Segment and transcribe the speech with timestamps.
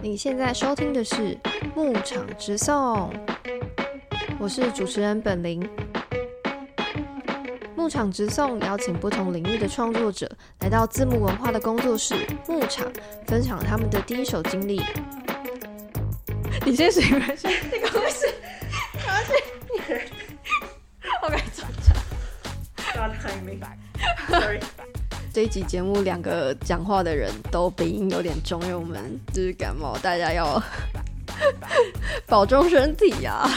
[0.00, 1.14] 你现在收听的是
[1.74, 3.10] 《牧场直送》，
[4.38, 5.60] 我是主持人本林。
[7.74, 10.30] 《牧场直送》邀请不同领域的创作者
[10.60, 12.14] 来到字幕文化的工作室
[12.46, 12.86] 牧场，
[13.26, 14.80] 分享他们的第一手经历。
[16.64, 17.02] 你先谁？
[17.02, 18.32] 你先，你赶快先，
[19.04, 19.34] 赶快先。
[21.22, 21.96] 我该转场。
[22.94, 23.60] God timing.
[24.28, 24.60] Sorry.
[25.38, 29.00] 这一集节目两个讲话的人都鼻音有点重，因为我们
[29.32, 30.60] 就是感冒，大家要
[32.26, 33.48] 保重身体呀。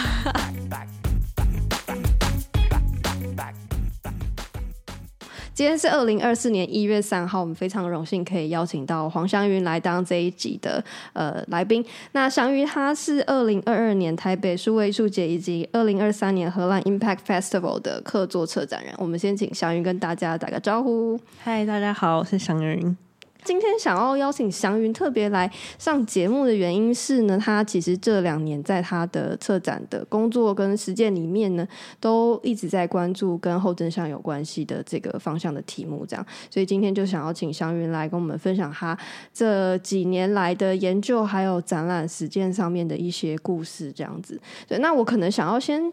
[5.61, 11.85] 今天是二零二四年一月三号，我们非常荣幸可以邀请到黄祥云来当这一集的呃来宾。
[12.13, 18.91] 那祥云他是二零二二年台北数位艺术节以及二零二三年荷兰 Impact Festival 的客座策展人。
[18.97, 21.19] 我们先请祥云跟大家打个招呼。
[21.43, 22.97] 嗨，大家好，我是祥云。
[23.43, 31.67] 今天想要邀请祥云特别来上节目的原因是呢，他其实这两年在他的策展的工作跟实践里面呢，
[31.99, 38.97] 都一直在关注跟后真相有关系的这个方向的题目，这样，所以今天就想要请祥云来跟我们分享他
[39.33, 44.39] 这几年来的研究，还有展览实践上面的一些故事，这样子。
[44.67, 45.91] 对，那我可能想要先。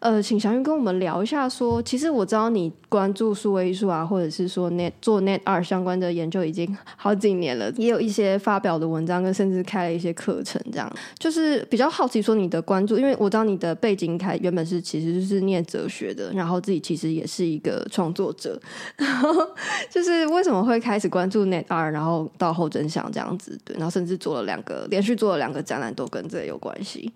[0.00, 18.60] 呃，请祥云跟我们聊一下，说其实我知道你关注数位艺术啊，或者是说 net 做 net 二相关的研究已经好几年了，也有一些发表的文章，跟甚至开了一些课程，这样就是比较好奇说你的关注，因为我知道你的背景开原本是其实就是念哲学的，然后自己其实也是一个创作者，
[19.90, 27.12] 就是为什么会开始关注 net 二然后到后真相这样子，对，然后甚至做了两个连续做了两个展览，都跟这有关系。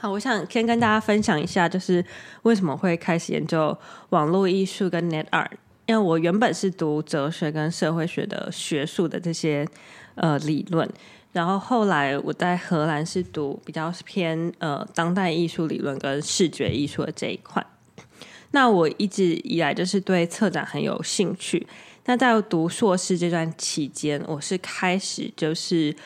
[0.00, 2.04] 好，我想先跟大家分享一下，就是
[2.42, 3.76] 为什么会开始研究
[4.10, 5.50] 网络艺术跟 net art。
[5.86, 9.66] 因为我原本是读哲学跟社会学的学术的这些
[10.14, 10.88] 呃理论，
[11.32, 17.66] 然后后来我在荷兰是读比较偏呃当代艺术理论跟视觉艺术的这一块。
[18.52, 21.66] 那我一直以来就是对策展很有兴趣。
[22.04, 25.96] 那在读硕士这段期间，我是开始就是。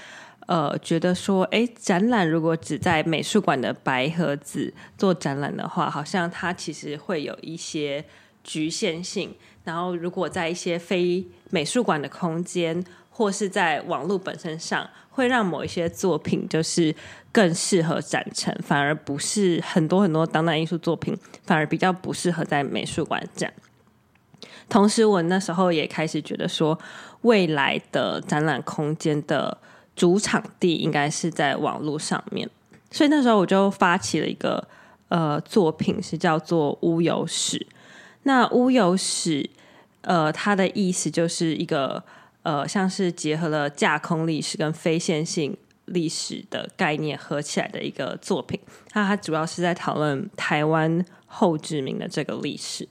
[0.52, 8.04] 呃，觉得说，哎，展览如果只在美术馆的白盒子做展览的话，好像它其实会有一些
[8.44, 9.34] 局限性。
[9.64, 16.94] 然后，如果在一些非美术馆的空间，或是在网络本身上，会让某一些作品就是
[17.32, 23.50] 更适合展陈，反而不是很多很多当代艺术作品，反而比较不适合在美术馆展。
[24.68, 26.78] 同时，我那时候也开始觉得说，
[27.22, 29.56] 未来的展览空间的。
[29.94, 32.48] 主场地应该是在网络上面，
[32.90, 34.66] 所以那时候我就发起了一个
[35.08, 37.66] 呃作品，是叫做“乌有史”。
[38.24, 39.48] 那“乌有史”
[40.00, 42.02] 呃，它的意思就是一个
[42.42, 48.58] 呃，像是结合了架空历史跟非线性历史的概念合起来的一个作品。
[48.94, 52.88] 那它主要是在讨论台湾后殖民的这个历史。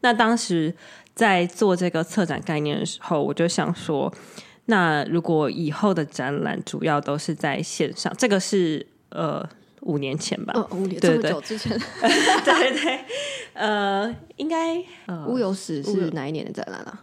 [0.00, 0.74] 那当时
[1.14, 4.12] 在做这个策展概念的时候，我就想说。
[4.66, 9.48] 那如果以后的展览主要都是在线上，这个是呃
[9.80, 10.54] 五年前吧？
[10.70, 11.76] 五年这么久之前，
[12.44, 13.00] 对对，
[13.54, 14.76] 呃，应该
[15.26, 17.02] 乌有史是哪一年的展览啊？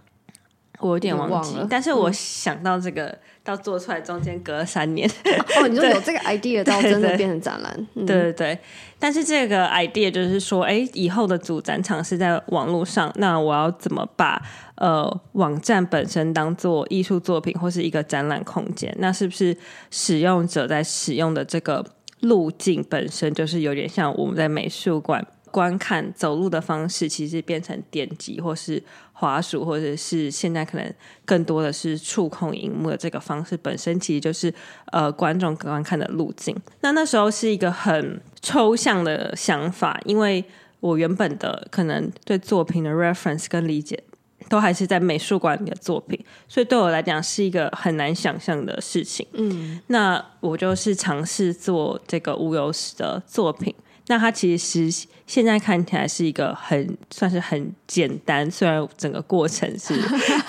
[0.79, 5.09] 我有点忘记，但是我想到这个到做出来中间隔了三年。
[5.55, 7.87] 哦，你说有这个 idea 到真的变成展览？
[7.93, 8.59] 对对对。
[8.99, 14.41] 但是这个 idea 就是说，哎，以后的主展场是在网络上，那我要怎么把
[14.75, 18.93] 呃网站本身当做艺术作品或是一个展览空间？
[18.99, 19.55] 那是不是
[19.89, 21.85] 使用者在使用的这个
[22.19, 25.25] 路径本身就是有点像我们在美术馆？
[25.49, 28.83] 观看走路的方式，其实变成点击或是
[29.19, 30.93] 滑鼠，或者是现在可能
[31.25, 34.53] 更多的是触控荧幕的这个方式，本身其实就是
[34.91, 36.55] 呃观众观看的路径。
[36.81, 40.45] 那那时候是一个很抽象的想法，因为
[40.79, 44.03] 我原本的可能对作品的 reference 跟理解
[44.49, 49.25] 都还是在美术馆里的作品，所以对我来讲是一个很难想象的事情。
[49.33, 53.73] 嗯，那我就是尝试做这个无忧史的作品。
[54.09, 54.89] 那它其实
[55.25, 59.93] 现在看起来是一个很算是很简单，虽然整个过程是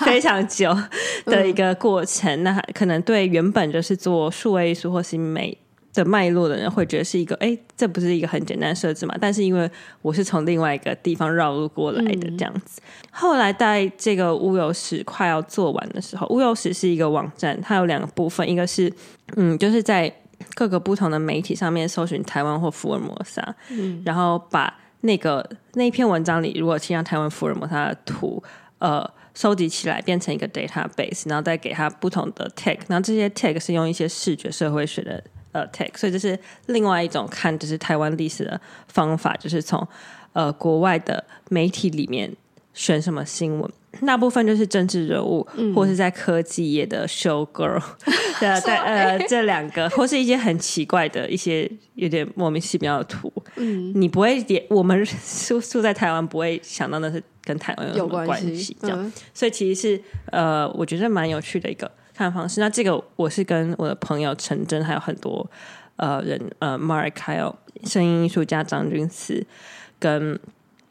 [0.05, 0.73] 非常久
[1.25, 2.41] 的一个过程。
[2.43, 5.57] 那可能对原本就是做数位艺术或是美
[5.93, 9.13] 的脉络的人，会觉得是一个哎，这不是一个很简单设置嘛？
[9.19, 9.69] 但是因为
[10.01, 12.81] 我是从另外一个地方绕路过来的这样子。
[13.11, 18.89] 后来在这个乌有史快要做完的时候，乌有史是一个网站，它有两个部分，一个是
[19.35, 20.09] 嗯，就是在。
[20.55, 28.41] 各个不同的媒体上面搜寻台湾或福尔摩沙，嗯然后把那个那篇文章里如果贴上台湾福尔摩沙的图，
[28.79, 39.87] 呃，收集起来变成一个 database，然后再给它不同的 tag，然后这些 tag 是用一些视觉社会学的呃 tag，所以这是另外一种看就是台湾历史的方法，就是从
[40.33, 42.35] 呃国外的媒体里面
[42.73, 43.71] 选什么新闻。
[44.01, 45.45] 那部分就是政治人物，
[45.75, 47.81] 或是在科技业的 show girl，
[48.39, 55.03] 对， 在呃这两个，或是一些很奇怪的一些有点莫名其妙的图，嗯，你不会也我们
[55.47, 60.01] 住住在台湾不会想到那是跟台湾有什么关系，这样，所以其实是
[60.31, 62.61] 呃，我觉得蛮有趣的一个看方式。
[62.61, 65.49] 那这个我是跟我的朋友陈真，还有很多
[65.95, 67.53] 呃人，呃，Mark，还有
[67.85, 69.43] 声音艺术家张君思
[69.97, 70.39] 跟。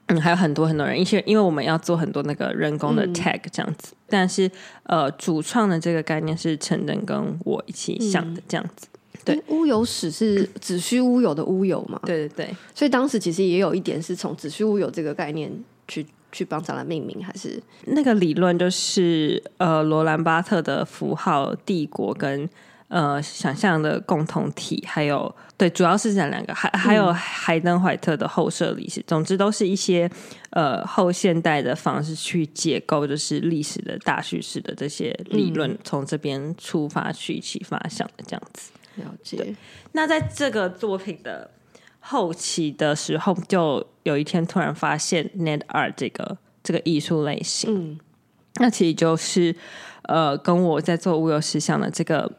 [0.08, 4.50] 嗯，还有很多很多人，一些因为我们要做很多那个人工的 tag 这样子，但是
[4.84, 8.88] 呃，主创的这个概念是陈登跟我一起想的这样子。
[9.24, 12.00] 对，乌有史是 子虚乌有的乌有嘛？
[12.04, 15.52] 对对对，所以当时其实也有一点是从子虚乌有这个概念
[15.86, 22.48] 去去帮展览命名，还是那个理论就是呃，罗兰巴特的符号帝国跟。
[22.88, 30.10] 呃，想象的共同体，还有对，主要是这两个，还还有海登怀特的后设历史，总之都是一些
[30.52, 38.70] 呃后现代的方式去解构，就是历史的大叙事的这些理论，从这边出发去一起发想的这样子。
[38.94, 39.54] 了解。
[39.92, 41.50] 那在这个作品的
[42.00, 47.98] 后期的时候，就有一天突然发现 net art 这个这个艺术类型，嗯，
[48.54, 49.54] 那其实就是
[50.04, 52.32] 呃跟我在做物有实像的这个。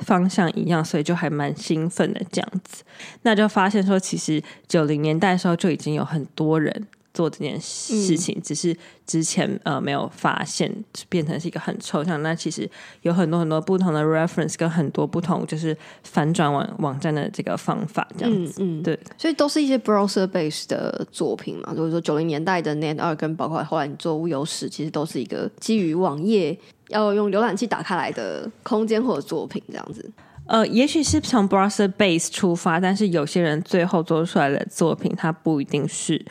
[0.00, 2.82] 方向一样，所以就还蛮兴奋的这样子。
[3.22, 8.76] 那就发现说，其实九零年代的时候就已经有很多人做这件事情，只是
[9.06, 10.70] 之前呃没有发现，
[11.08, 12.22] 变成是一个很抽象。
[12.22, 12.68] 那其实
[13.02, 18.62] 有很多很多不同的 reference，跟很多不同就是反转网网站的这个方法这样子。
[18.62, 21.72] 嗯，对，所以都是一些 browser base 的作品嘛。
[21.74, 26.58] 如果说九零年代的 net 二跟包括后来你做物有史，其实都是一个基于网页。
[26.88, 30.08] 要用浏览器打开来的空间或者作品这样子，
[30.46, 36.24] 呃，也许是从 browser base 出发，但是有些人最后做出来的作品，它不一定是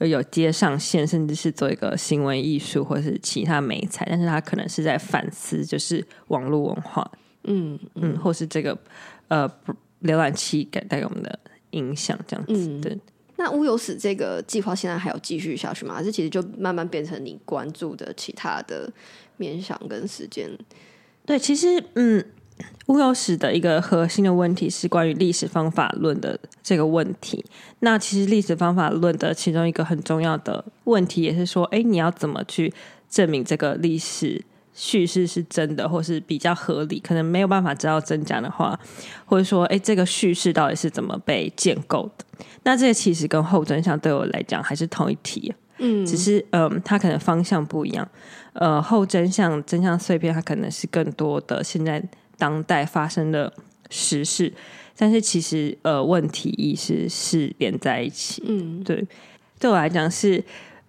[0.00, 7.10] 有接上线，甚至是做一个行为艺术或是其他美彩，但是他可能是在反思，就是网络文化，
[7.44, 8.76] 嗯嗯，或是这个
[9.28, 9.50] 呃
[10.02, 11.38] 浏览器给带给我们的
[11.70, 12.80] 影响这样子。
[12.80, 12.98] 对，
[13.36, 15.94] 那乌有史这个计划现在还有继续下去吗？
[15.94, 18.92] 还是其实就慢慢变成你关注的其他的？
[19.36, 20.50] 面向跟时间，
[21.26, 22.24] 对，其实嗯，
[22.86, 27.44] 乌有史的一个核心的问题是关于历史方法论的这个问题。
[27.80, 32.72] 那其实历史方法论的其中一个很重要的问题，也是说，哎，你要怎么去
[33.08, 34.42] 证明这个历史
[34.72, 36.98] 叙事是真的，或是比较合理？
[37.00, 38.78] 可能没有办法知道真假的话，
[39.24, 42.24] 或者说，哎，这个叙事到底是怎么被建构的？
[42.64, 48.08] 那这其实跟后真相对我来讲还是同一题，嗯，只是嗯，它可能方向不一样。
[48.52, 52.02] 呃，后真相、真相碎片，它可能是更多的现在
[52.38, 53.52] 当代发生的
[53.90, 54.52] 实事，
[54.96, 58.42] 但是其实呃，问题意识是连在一起。
[58.46, 59.04] 嗯，对，
[59.58, 60.42] 对我来讲是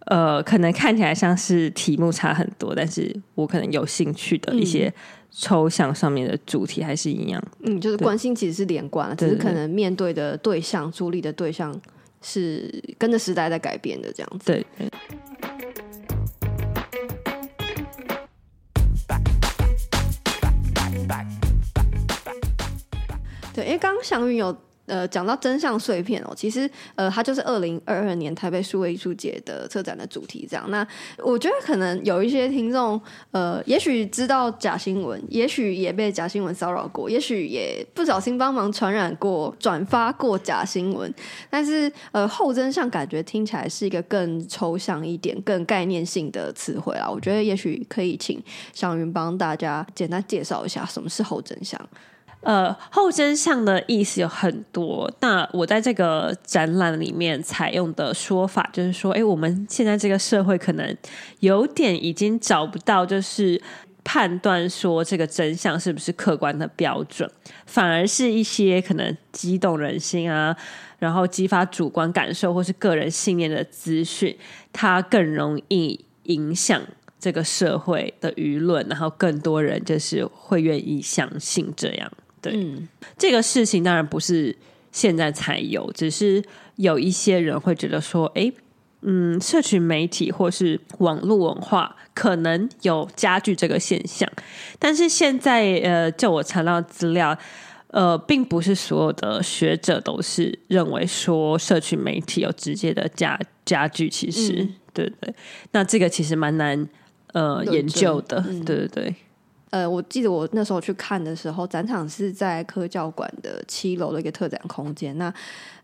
[0.05, 4.93] 呃，可能看起来像是题目差很多，但是我可能有兴趣的一些
[5.31, 7.43] 抽象上面的主题还是一样。
[7.63, 11.75] 嗯，就是关心其实是连贯了，只是可能面对的对象、助力的对象
[12.27, 14.45] 是跟着时代在改变的这样子。
[14.47, 14.65] 对。
[23.53, 24.51] 对，因为刚刚祥云有
[24.85, 30.47] 呃讲到真相碎片哦，其实呃它就是二零二二年台北数位艺术节的策展的主题。
[30.49, 30.85] 这样，那
[31.19, 32.99] 我觉得可能有一些听众
[33.31, 41.13] 呃，也许知道假新闻，也许也被假新闻骚扰过，也许也不小心帮忙传染过、转发过假新闻。
[41.49, 47.09] 但是呃后真相感觉听起来是一个更抽象一点、更概念性的词汇啊。
[47.09, 48.41] 我觉得也许可以请
[48.73, 51.79] 祥云帮大家简单介绍一下什么是后真相。
[52.45, 55.11] 呃，后真相的意思有很多。
[55.19, 60.95] 那我在这个展览里面采用的说法，就是说，哎，我们现在这个社会可能
[61.39, 63.59] 有点已经找不到，就是
[64.03, 67.27] 判断说这个真相是不是客观的标准，
[67.65, 70.55] 反而是一些可能激动人心啊，
[70.99, 74.37] 然后激发主观感受或是个人信念的资讯，
[74.71, 76.79] 它更容易影响
[77.19, 82.11] 这个社会的舆论，然后更多人就是会愿意相信这样。
[82.51, 82.75] 对，
[83.17, 84.55] 这个事情当然不是
[84.91, 86.43] 现在才有，只是
[86.75, 88.51] 有一些人会觉得说，哎，
[89.01, 94.29] 嗯，社群媒体或是网络文化可能有加剧这个现象。
[94.79, 97.37] 但是现在，呃，就我查到资料，
[97.87, 104.09] 呃，并不是所有的学者都是认为说社群媒体有直接的加加剧。
[104.09, 105.33] 其实，对对，
[105.71, 106.87] 那这个其实蛮难。
[107.33, 109.15] 呃研究的，嗯对对对，
[109.71, 115.17] 呃，我记得我那时候去看的时候，展场是在科教馆的七楼的一个特展空间。
[115.17, 115.33] 那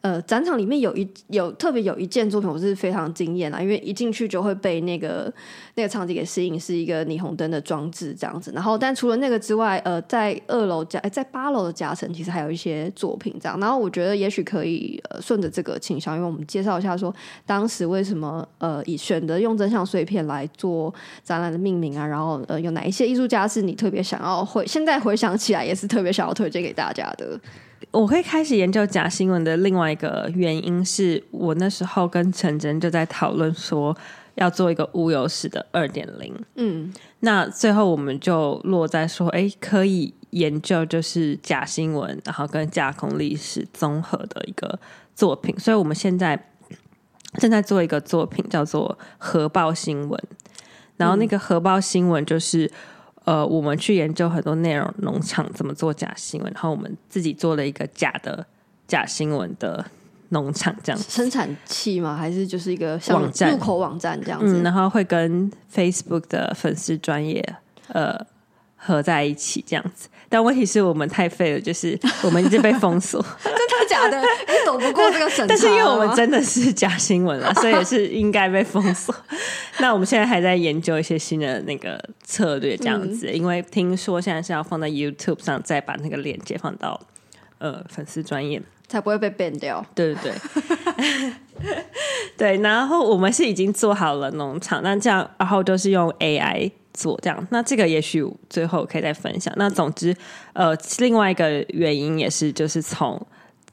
[0.01, 5.31] 呃，展场里面有一有特别有一件作品，我是非常惊艳啊，因为一进去就会被那个
[5.75, 8.51] 那个场景给吸引，是一个霓虹灯的装置这样子。
[8.55, 13.59] 然后，但除了那个之外，呃，在二楼夹，呃在八楼的夹层，其实还有一些作品这样。
[13.59, 17.13] 然后，我觉得也许可以呃顺着这个倾向，因为我们介绍一下说，
[17.45, 20.91] 当时为什么呃以选择用真相碎片来做
[21.23, 27.39] 展览的命名啊，然后呃有哪一些艺术家是你特别想要回，现在回想起来也是特别想要推荐给大家的。
[27.89, 33.95] 我会开始研究假新闻的另外一个原因是我那时候跟陈真就在讨论说
[34.35, 44.79] 要做一个乌有史的二点零，嗯那最后我们就落在说，哎，可以研究就是假新闻，然后跟架空历史综合的一个
[45.15, 46.47] 作品，所以我们现在
[47.39, 50.23] 正在做一个作品叫做核爆新闻，
[50.97, 52.71] 然后那个核爆新闻就是。
[53.25, 58.45] 呃，我们去研究很多内容农场怎么做假新闻，然后我们自己做了一个假的
[58.87, 59.85] 假新闻的
[60.29, 61.09] 农场，这样子。
[61.09, 62.15] 生产器吗？
[62.15, 64.61] 还是就是一个像网站入口网站这样子？
[64.61, 67.43] 嗯，然后会跟 Facebook 的粉丝专业
[67.89, 68.19] 呃
[68.83, 70.09] 合在一起这样子。
[70.27, 73.21] 但问题是我们太废了，就是我们一直被封锁。
[73.43, 74.19] 真的假的？
[74.21, 75.47] 你躲不过这个审查？
[75.47, 79.13] 但是因为我们真的是假新闻了， 所以也是应该被封锁。
[79.79, 83.29] 那我们现在还在研究一些新的那个策略，这样子。
[83.29, 87.00] 因为听说现在是要放在 YouTube 上，再把那个链接放到
[87.57, 88.61] 呃粉丝专业。
[88.88, 89.85] 才不会被 ban 掉。
[89.95, 90.33] 对对
[91.05, 91.33] 对，
[92.38, 92.57] 对。
[92.57, 97.48] 然后我们是已经做好了农场，那这样，然后都是用 AI 做这样。
[97.51, 99.53] 那这个也许最后可以再分享。
[99.57, 100.15] 那总之，
[100.53, 103.19] 呃，另外一个原因也是，就是从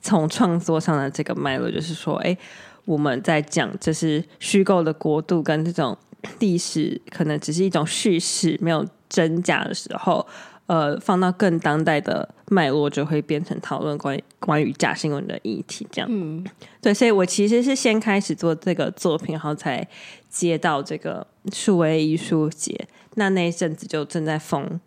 [0.00, 2.36] 从创作上的这个脉络，就是说，哎，
[2.84, 5.96] 我们在讲就是虚构的国度跟这种
[6.38, 10.26] 历史，可能只是一种叙事，没有真假的时候。
[10.68, 16.06] 呃，放到更当代的脉络，就会变成讨论关于关于假新闻的议题，这样。
[16.12, 16.44] 嗯，
[16.82, 19.88] 对，所以我其实是先开始做这个作品，然后才
[20.28, 22.86] 接到这个数位艺术节。
[23.18, 24.80] 那那一阵子就正在封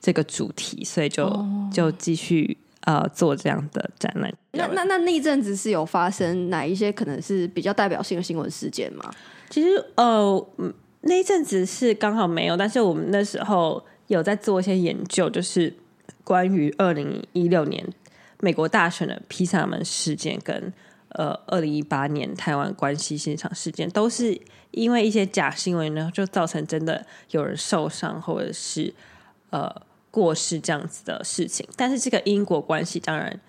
[0.00, 4.32] 这个主题，所以就、就继续呃做这样的展览。
[4.52, 9.12] 那那那那一阵子是有发生哪一些可能是比较代表性的新闻事件吗？
[9.50, 15.74] 其实呃嗯那一阵子是刚好没有，但是我们那时候有在做一些研究，就是
[16.22, 17.84] 关于二零一六年
[18.40, 20.72] 美国大选的披萨门事件跟
[21.14, 24.40] 呃二零一八年台湾关系现场事件，都是
[24.70, 28.94] 因为一些假新闻呢，就造成真的有人受伤或者是
[29.50, 29.74] 呃
[30.10, 31.66] 过世这样子的事情。
[31.76, 33.40] 但是这个因果关系当然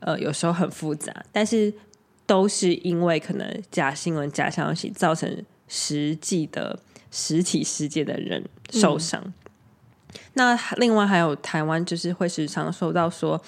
[0.00, 1.72] 呃有时候很复杂，但是
[2.26, 6.78] 都是因为可能假新闻、假消息造成实际的
[7.10, 9.32] 实体世界的人受伤。
[10.34, 13.40] 那另外还有台湾，就是会时常收到说，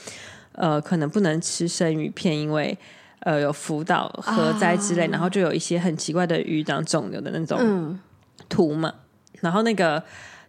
[0.53, 2.77] 呃，可能不能吃生鱼片，因为
[3.25, 7.99] 呃有福岛核灾之类，然后就有一些很奇怪的鱼长肿瘤的那种嗯，
[8.49, 8.95] 图嘛。
[9.41, 10.03] 然后那个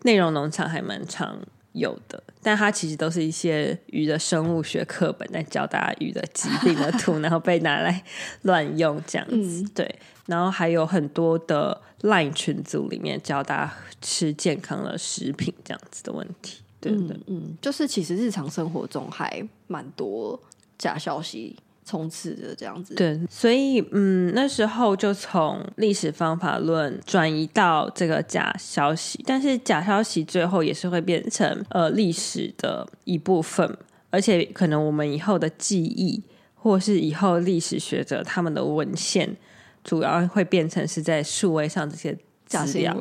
[0.03, 1.37] 内容农场还蛮常
[1.73, 8.03] 有的，但它其实都是一些鱼的生物学课本在教大家鱼的疾病的图， 然后被拿来
[8.43, 9.63] 乱用这样子。
[9.73, 16.61] 对，然后还有很多的 LINE 群组里面教大家吃健康的食品这样子的问题。
[16.79, 20.39] 对对对，嗯，就是其实日常生活中还蛮多
[20.77, 33.77] 假消息充斥着这样子。，对，所以嗯，那时候就从历史方法论转移到这个假消息，但是假消息最后也是会变成呃历史的一部分，
[34.09, 36.23] 而且可能我们以后的记忆，
[36.55, 39.37] 或是以后历史学者他们的文献，
[39.83, 42.97] 主要会变成是在数位上这些假资料。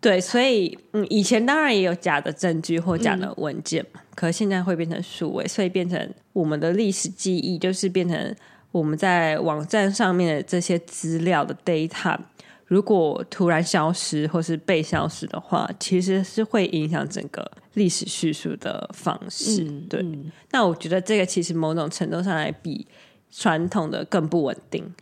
[0.00, 8.34] 对，所以嗯，以前当然也有假的证据或假的文件嘛，可是现在会变成数位，所以变成我们的历史记忆，就是变成
[8.72, 12.18] 我们在网站上面的这些资料的 data，
[12.64, 19.64] 如果突然消失或是被消失的话，其实是会影响整个历史叙述的方式。
[19.64, 22.86] 嗯对，嗯那我觉得这个其实某种程度上来比
[23.30, 24.94] 传统的更不稳定，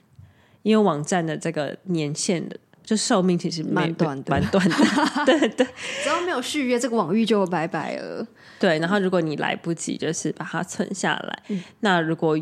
[0.65, 2.57] 因为网站的这个年限的。
[2.89, 4.75] 就寿命其实没蛮短的蛮短的，
[5.27, 5.67] 对对
[6.03, 8.27] 只要没有续约，这个网域就拜拜了。
[8.59, 11.43] 对，然后如果你来不及，就是把它存下来。
[11.81, 12.35] 那如果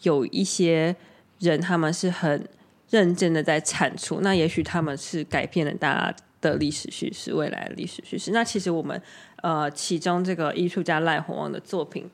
[0.00, 0.96] 有一些
[1.40, 2.48] 人，他们是很
[2.88, 8.30] 认真的在产出，那也许他们是改变了大家的历史叙事，未来的历史叙事。
[8.30, 8.98] 那其实我们
[9.42, 12.08] 呃，其中这个艺术家赖宏旺的作品，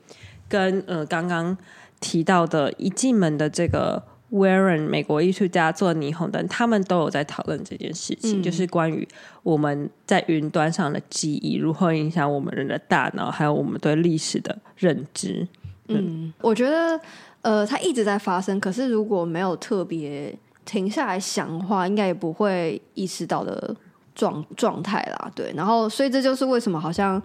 [0.49, 1.57] 跟呃刚刚
[2.01, 9.07] 提到的一进门的这个 Warren 美国艺术家做霓虹灯，他们都有在讨论这件事情，就是关于
[9.41, 15.47] 我们在云端上的记忆如何影响我们人的大脑，还有我们对历史的认知。
[15.87, 16.99] 嗯，我觉得
[17.41, 23.75] 呃，它一直在发生，可是如果没有特别停下来想的话，应该也不会意识到的
[24.13, 25.31] 状状态啦。
[25.33, 27.21] 对，然后所以这就是为什么好像。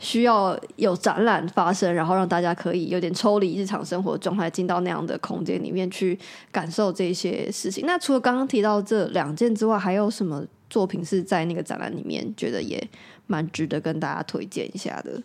[0.00, 6.18] 需要有展览发生，然后让大家可以有点抽离日常生活状态，进到那样的空间里面去
[6.50, 7.84] 感受这些事情。
[7.86, 12.82] 那除了刚刚提到这两件之外，还有什么作品是在那个展览里面觉得也
[13.26, 15.22] 蛮值得跟大家推荐一下的？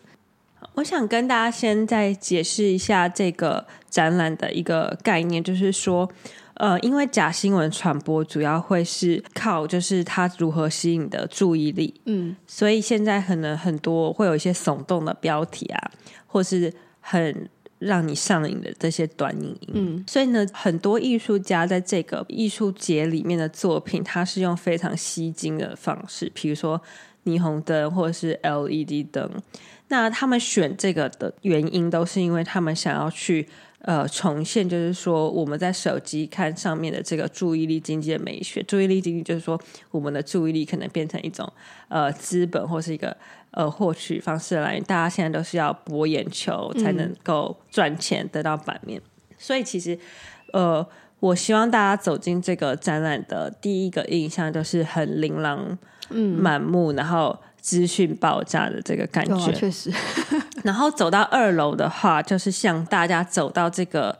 [0.74, 6.08] 我想跟大家先再解释一下这个展览的一个概念，就是说。
[6.56, 15.90] 呃，因为假新闻传播主要会是靠，就是它如何吸引的注意力，嗯，所以现在可能很多会有一些耸动的标题啊，
[16.26, 17.48] 或是很
[17.78, 26.80] 让你上瘾的这些短影音，嗯，所以呢，很多艺术家在这个艺术节里面的作品，它是用非常吸睛的方式，比如说
[27.24, 29.30] 霓虹灯或者是 LED 灯，
[29.88, 33.46] 那他们选这个的原因，都是因为他们想要去。
[33.86, 38.60] 呃，重现就是说，我们在手机看上面的这个注意力经济的美学。
[38.64, 39.58] 注意力经济就是说，
[39.92, 41.50] 我们的注意力可能变成一种
[41.86, 43.16] 呃资本或是一个
[43.52, 44.80] 呃获取方式来。
[44.80, 49.00] 大家现在都是要博眼球才能够赚钱，得到版面。
[49.38, 49.96] 所以其实
[50.52, 50.84] 呃，
[51.20, 55.78] 我希望大家走进这个展览的第一个印象就是很琳琅
[56.40, 57.38] 满目，然后。
[57.58, 59.90] 资讯爆炸的这个感觉，确实。
[60.66, 64.18] 然后走到二楼的话，就是像大家走到这个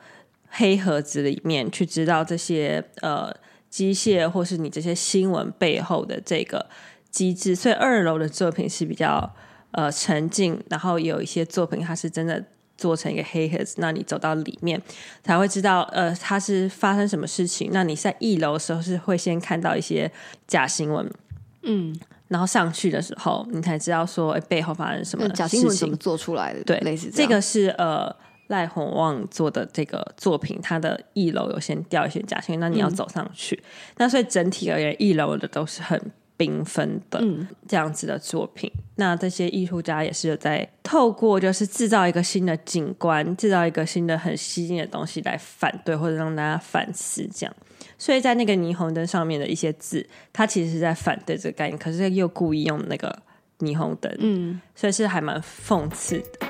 [0.49, 3.35] 黑盒子里面去，知道这些呃
[3.69, 6.65] 机械或是你这些新闻背后的这个
[7.11, 7.57] 机制。
[7.57, 9.35] 所以二楼的作品是比较
[9.73, 12.43] 呃沉静，然后有一些作品它是真的
[12.79, 14.81] 做成一个黑盒子，那你走到里面
[15.25, 17.71] 才会知道呃它是发生什么事情。
[17.73, 20.11] 那你在一楼的时候是会先看到一些
[20.47, 21.11] 假新闻，
[21.65, 21.99] 嗯。
[22.29, 26.63] 然后上去的时候，你才知道说，哎，背后发生什么假新闻怎么做出来的？
[26.65, 28.15] 对，类似这个是呃
[28.49, 33.63] 赖宏旺做的这个作品，他的一楼有先掉一些假新闻，那你要走上去。
[33.97, 36.01] 那所以整体而言，一楼的都是很
[36.37, 37.23] 缤纷的
[37.69, 38.71] 这样子的作品。
[38.97, 47.55] 那这些艺术家也是有在透过就是制造一个新的景观，制造一个新的很吸睛的东西来反对或者让大家反思这样。
[47.99, 53.23] 所以在那个霓虹灯上面的一些字，他其实是在反对这个概念，可是又故意用那个
[53.61, 56.47] 霓虹灯，嗯，所以是还蛮讽刺的。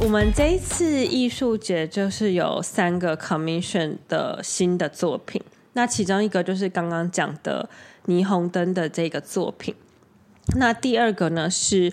[0.00, 7.68] 我们这一次艺术节就是有三个 commission 的新的作品，那其中一个就是刚刚讲的
[8.06, 9.74] 霓虹灯的这个作品，
[10.56, 11.92] 那第二个呢是。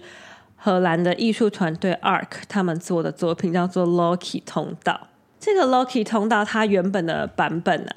[0.61, 5.07] 荷兰的艺术团队 Arc 他们做的作品叫做 Loki 通道。
[5.39, 7.91] 这个 Loki 通道它原本的版本呢，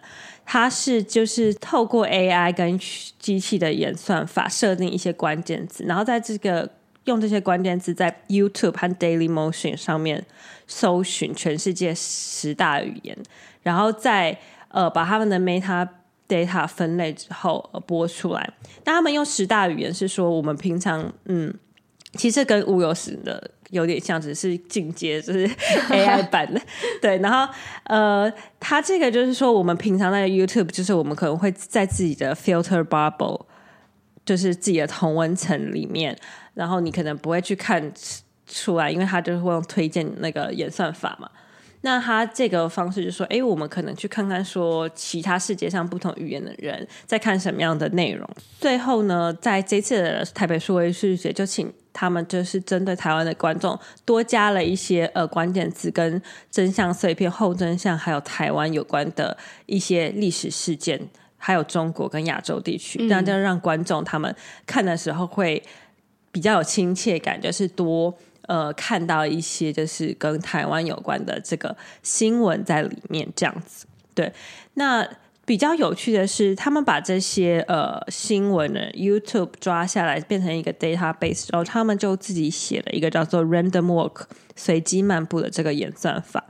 [0.47, 2.79] 它是就是透过 AI 跟
[3.19, 6.71] 机器的演算法设定一些关键字，然后在这个
[7.07, 10.25] 用这些关键字在 YouTube 和 Daily Motion 上面
[10.69, 13.19] 搜寻全世界十大语言，
[13.63, 15.89] 然后再呃把他们的 Meta
[16.29, 18.53] Data 分类之后播出来。
[18.85, 21.53] 那他们用十大语言是说我们平常嗯。
[22.13, 25.49] 其实跟乌有史的有点像，只是进阶， 就是
[25.89, 26.61] AI 版的。
[27.01, 27.51] 对，然后
[27.85, 33.47] 呃，它这个就是说，我们平常那个 YouTube，就是我们可能会在自己的 filter bubble，
[34.25, 36.17] 就是自己的同温层里面，
[36.55, 37.93] 然后你可能不会去看
[38.47, 41.31] 出来，因为它就是会用推荐那个演算法嘛。
[41.85, 48.29] 那他这个方式就是说，哎，我们可能去看看说，其他世界上不同语言的人在看什么样的内容。
[48.61, 61.01] 最后呢，在这次的台北数位艺术节，就请他们就是针对台湾的观众多加了一些呃关键词，跟真相碎片、后真相，还有台湾有关的一些历史事件，
[61.37, 64.33] 还有中国跟亚洲地区，这样就让观众他们
[64.65, 65.61] 看的时候会
[66.31, 68.17] 比较有亲切感，就是多。
[68.53, 73.87] 呃，看到一些就是跟台湾有关的这个新闻在里面，这样子。
[74.15, 74.31] 对，
[74.75, 75.09] 那
[75.47, 86.45] 比较有趣的是，他们把这些呃新闻呢 YouTube 抓下来，变成一个 database，然后他们就自己写了一个叫做 Random Walk 随机漫步的这个演算法。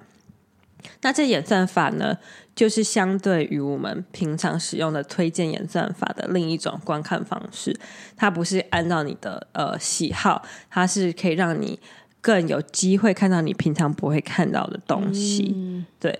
[1.02, 2.16] 那这演算法呢，
[2.54, 7.76] 就是相对于我们平常使用的推荐演算法的另一种观看方式。
[8.16, 11.78] 它不是按照你的呃喜好，它是可以让你
[12.20, 15.84] 更有机会看到你平常不会看到的东西。
[15.98, 16.16] 对，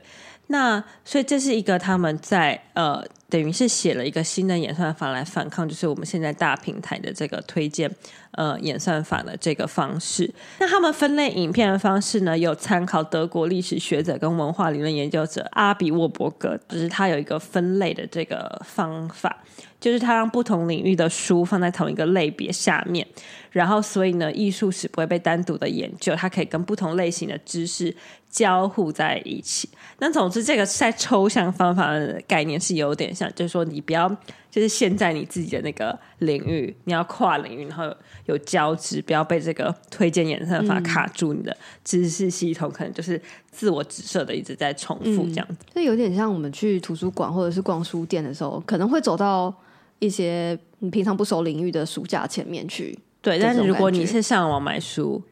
[0.49, 7.89] 那所以这是一个他们在呃等于是写了一个新的演算法来反抗，就是我们现在大平台的这个推荐
[8.33, 10.33] 呃演算法的这个方式。
[10.59, 19.39] 那他们分类影片的方式呢，有参考德国历史学者跟文化理论研究者阿比沃伯格，就是他有一个分类的这个方法，
[19.83, 23.07] 就是它让不同领域的书放在同一个类别下面，
[23.51, 27.95] 然后所以呢，艺术史不会被单独的研究，它可以跟不同类型的知识。
[28.33, 29.69] 交互在一起。
[29.99, 34.09] 那总之，这个在抽象方法的概念是有点像，就是说你不要
[34.51, 41.35] 就是现在你自己的那个领域，你要跨领域，然后有交织，不要被这个推荐演算法卡住。
[41.35, 45.57] 你的知识系统可能就是自我指涉的，一直在重复这样子。
[45.75, 49.55] 这有点像我们去图书馆或者是逛书店的时候，可能会走到
[50.03, 52.99] 一些你平常不熟领域的书架前面去。
[53.21, 55.23] 对，但是如果你是上网买书，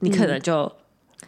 [0.00, 0.70] 你可能就。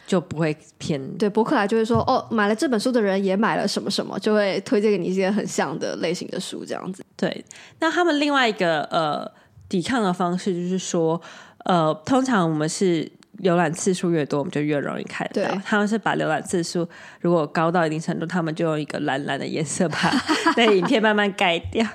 [0.06, 7.04] 就不会偏对博客来就会说哦，买了这本书的人也买了什么什么，就会推荐给你一些很像的类型的书这样子。
[7.14, 7.44] 对，
[7.80, 9.30] 那他们另外一个呃
[9.68, 11.20] 抵抗的方式就是说，
[11.64, 13.10] 呃，通常我们是
[13.42, 15.42] 浏览次数越多，我们就越容易看到。
[15.64, 16.88] 他们是把浏览次数
[17.20, 20.10] 如果高到一定程度，他们就用一个蓝蓝的颜色把
[20.56, 21.86] 那影片慢慢盖掉。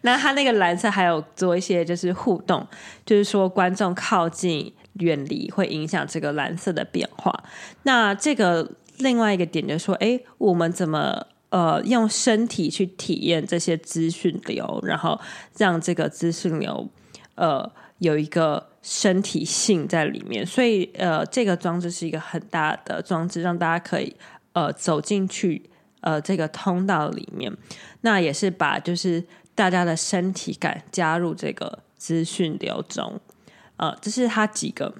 [0.00, 2.66] 那它那个蓝色还有做一些就是互动，
[3.04, 4.72] 就是说观众靠近。
[4.94, 7.32] 远离会影响这个蓝色的变化。
[7.84, 15.20] 那这个另外一个点就是说，哎，我们怎么呃用身体去体验这些资讯流，然后
[15.56, 16.88] 让这个资讯流
[17.36, 20.44] 呃有一个身体性在里面。
[20.44, 24.16] 所以呃，这个装置是一个很大的装置，让大家可以
[24.52, 27.52] 呃走进去呃这个通道里面。
[28.00, 33.20] 那也是把就是大家的身体感加入这个资讯流中。
[33.76, 34.94] 呃，这是他几个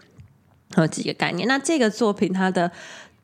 [0.74, 1.48] 呃几个概念。
[1.48, 2.70] 那这个作品它的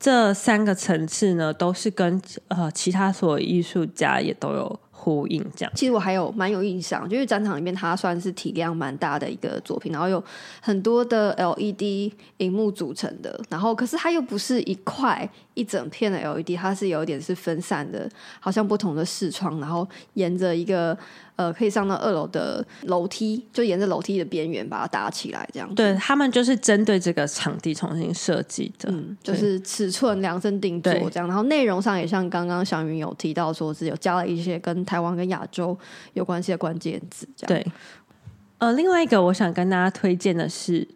[0.00, 5.44] 这三个层次呢，都是跟呃其他所有艺术家也都有呼应。
[5.54, 10.22] 这样，其实我还有蛮有印象，就是展场里面它算是体量蛮大的一个作品，然后有
[10.62, 18.08] 很多的 LED 荧幕组成的，然后可是它又不是一块一整片的 LED，它是有一点是分散的，
[18.40, 20.96] 好像不同的视窗，然后沿着一个。
[21.36, 25.74] 呃，可以上到二楼的楼梯，就沿着楼梯的边缘把它搭起来，这样。
[25.74, 31.26] 对他们就是针对这个场地重新设计的，就是尺寸量身定做这样。
[31.26, 35.76] 然后内容上也像刚刚祥云有提到，说是有加了一些跟台湾跟亚洲
[36.12, 37.26] 有关系的关键字。
[37.48, 37.66] 对，
[38.58, 40.86] 呃，另外一个我想跟大家推荐的是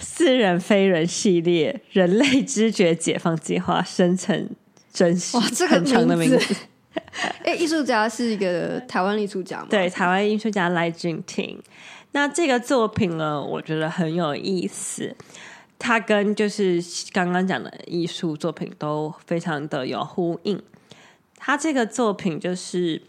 [0.00, 4.48] 私人非人系列《人类知觉解放计划》生成
[4.92, 6.56] 真实，哇，这个很长的名字。
[7.44, 9.66] 哎， 艺术家是一个台湾艺术家吗？
[9.68, 11.60] 对，台湾艺术家赖俊廷。
[12.12, 15.14] 那这个作品呢，我觉得很有意思。
[15.76, 16.80] 它跟就是
[17.12, 20.62] 刚刚讲的艺术作品都非常的有呼应。
[21.36, 23.02] 他这个作品就是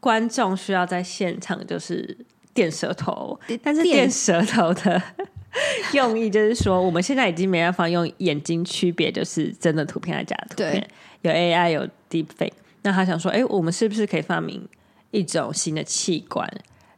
[0.00, 2.18] 观众需要在现场就是
[2.52, 5.00] 垫舌头，但是垫舌头的
[5.94, 10.88] 用意就是说，我们现在已经没办法用眼睛区别，就是真的图片还是假的图片，
[11.22, 12.52] 有 AI 有 Deepfake。
[12.82, 14.68] 那他想说，哎，我们是不是可以发明
[15.10, 16.48] 一种新的器官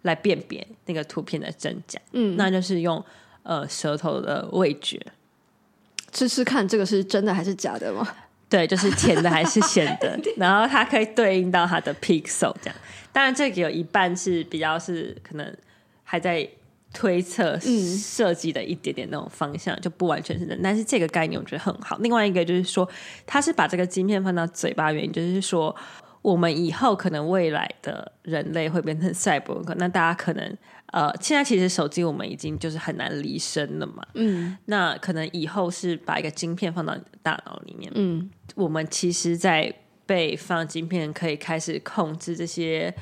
[0.02, 2.00] 来辨别那个图片的真假？
[2.12, 3.02] 嗯，那就是用
[3.44, 5.00] 呃舌头的味觉
[6.12, 8.06] 吃吃看，这个是真的还是假的吗？
[8.48, 12.74] 对，就是甜的还是咸的， 然后它可以对应到它的 pixel 这样。
[13.12, 15.56] 当然，这个有一半是比较是可能
[16.02, 16.48] 还在。
[16.92, 21.96] 推测设计的一点点那种方向就不完全是的，但是这个概念我觉得很好。
[21.98, 22.88] 另外一个就是说，
[23.24, 25.74] 他是把这个晶片放到嘴巴原因，就是说
[26.20, 39.72] 我们以后可能未来的人类会变成赛博克，那大家可能呃，现在其实手机我们已经就是很难离身了嘛，嗯，那可能以后是把一个晶片放到你的大脑里面，嗯，我们其实，在
[40.05, 42.92] 被放晶片可以开始控制这些。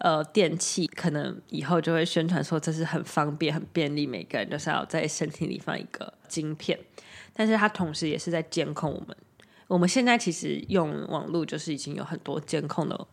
[0.00, 6.78] 呃，电器可能以后就会宣传说这是很方便、很便利，每个人都是要在身体里放一个晶片，
[7.32, 9.16] 但是它同时也是在监控我们。
[9.66, 13.06] 我们现在其实用网络就是已经有很多监控的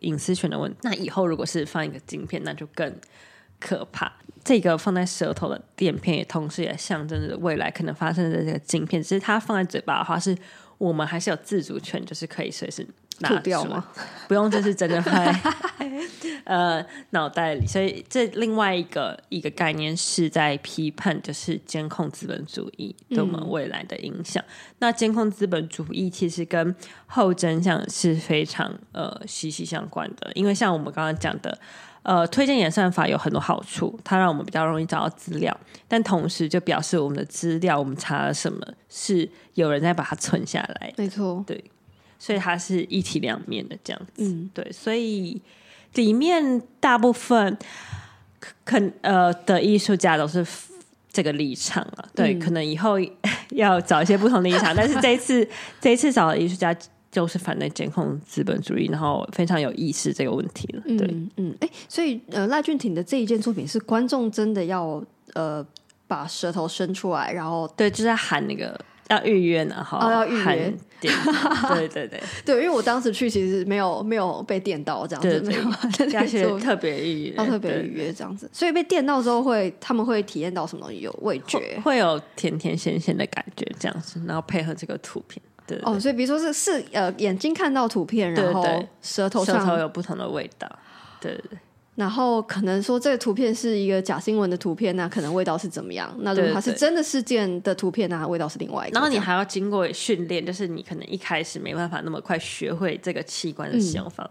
[0.00, 2.94] 隐私权的问题，那以后如果是放一个晶片，那就更
[3.60, 4.12] 可怕。
[4.44, 10.36] 这个放在舌头的垫片，也同时也象征着未来可能发生的这个晶片，只是它放在嘴巴的话，是
[10.78, 12.84] 我们还是有自主权，就是可以随时。
[13.20, 13.86] 吐掉吗？
[14.28, 15.40] 不用，这是真的拍
[16.44, 17.66] 呃脑袋里。
[17.66, 24.42] 所以这另外一个一个概念是在批判，就是监控资本主义对我们未来的影响。
[24.78, 26.74] 那监控资本主义其实跟
[27.06, 30.30] 后真相是非常呃息息相关的。
[30.34, 31.56] 因为像我们刚刚讲的，
[32.02, 40.92] 呃，推荐演算法有很多好处，它让我们比较容易找到资料，但同时就表示我们的资料，我们查了什么是有人在把它存下来。
[40.96, 41.62] 没错，对。
[42.22, 45.42] 所以它是一体两面的这样子，对，所以
[45.94, 47.58] 里面大部分
[48.62, 50.46] 可呃的艺术家都是
[51.12, 52.96] 这个立场啊，对，可能以后
[53.50, 55.44] 要找一些不同的立场，但是这一次
[55.80, 56.72] 这一次找的艺术家
[57.10, 65.04] 就是反对监控资本主义，然后非常有意识这个问题了，对，嗯，哎，所以呃赖俊廷的这一件作品是观众真的要
[65.34, 65.66] 呃
[66.06, 68.80] 把舌头伸出来，然后对，就在喊那个。
[69.12, 70.72] 要预约呢，哈，要预约，
[71.68, 72.22] 对对对。
[72.44, 75.62] 对，因为我当时去其实没有没有被电到这样子，没有，
[76.18, 80.92] 而且特别预约，要特别预约这样子，所以被电到之后会他们会体验到什么？
[80.92, 88.62] 有味觉，会有甜甜咸咸的感觉这样子，然后配合这个图片，对哦，所以比如说是是呃眼睛看到图片，然后
[89.00, 90.68] 舌头舌头有不同的味道，
[91.20, 91.58] 对对对。
[91.94, 96.14] 然后可能说这个图片是一个假新闻的图片，那可能味道是怎么样？
[96.20, 98.94] 那如果它是真的事件的图片，那味道是另外一个。
[98.94, 104.30] 然后你还要经过训练，就是你可能一开始没办法那么快学会这个器官的使用方法，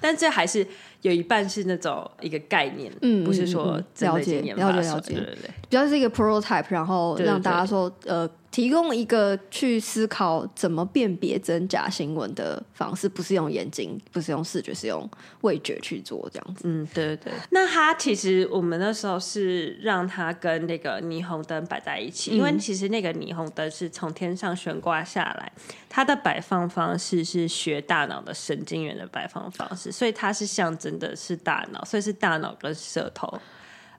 [0.00, 0.66] 但这还是
[1.02, 8.28] 有一半是那种一个概念，嗯，不是说了解了解了解，对对对，比较是一个 prototype，然后让大家说呃。
[8.54, 16.62] 提供一个去思考怎么辨别真假新闻的方式，不是用眼睛，不是用视觉，是用味觉去做这样子。
[16.68, 17.32] 嗯，对对对。
[17.50, 25.52] 那他其实我们那时候是让他跟那个霓虹灯摆在一起，因为其实那个霓虹灯是从天上悬挂下来，
[25.88, 33.36] 它的摆放方式是学大脑的神经元的摆放方式，所以它是象征的是大脑，所以是大脑跟舌头。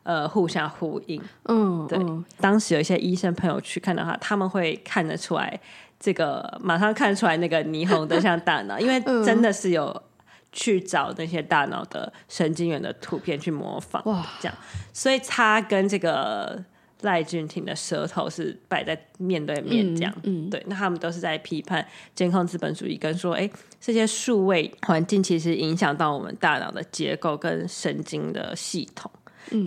[0.06, 1.20] 呃，互相呼应。
[1.46, 2.00] 嗯，对。
[2.40, 5.60] 当时有一些医生朋友去看的话，他们会看得出来，
[6.00, 10.04] 这个马上看出来那个霓虹灯像大脑，因为真的是有
[10.52, 14.00] 去找那些大脑的神经元的图片去模仿。
[14.06, 14.56] 哇，这样，
[14.94, 16.64] 所以他跟这个
[17.02, 20.14] 赖俊廷的舌头是摆在面对面这样。
[20.22, 20.64] 嗯，对。
[20.68, 23.50] 那他们都是在批判监控资本主义，跟说，哎，
[23.82, 29.10] 这些数位环境其实影响到我们大脑的结构跟神经的系统。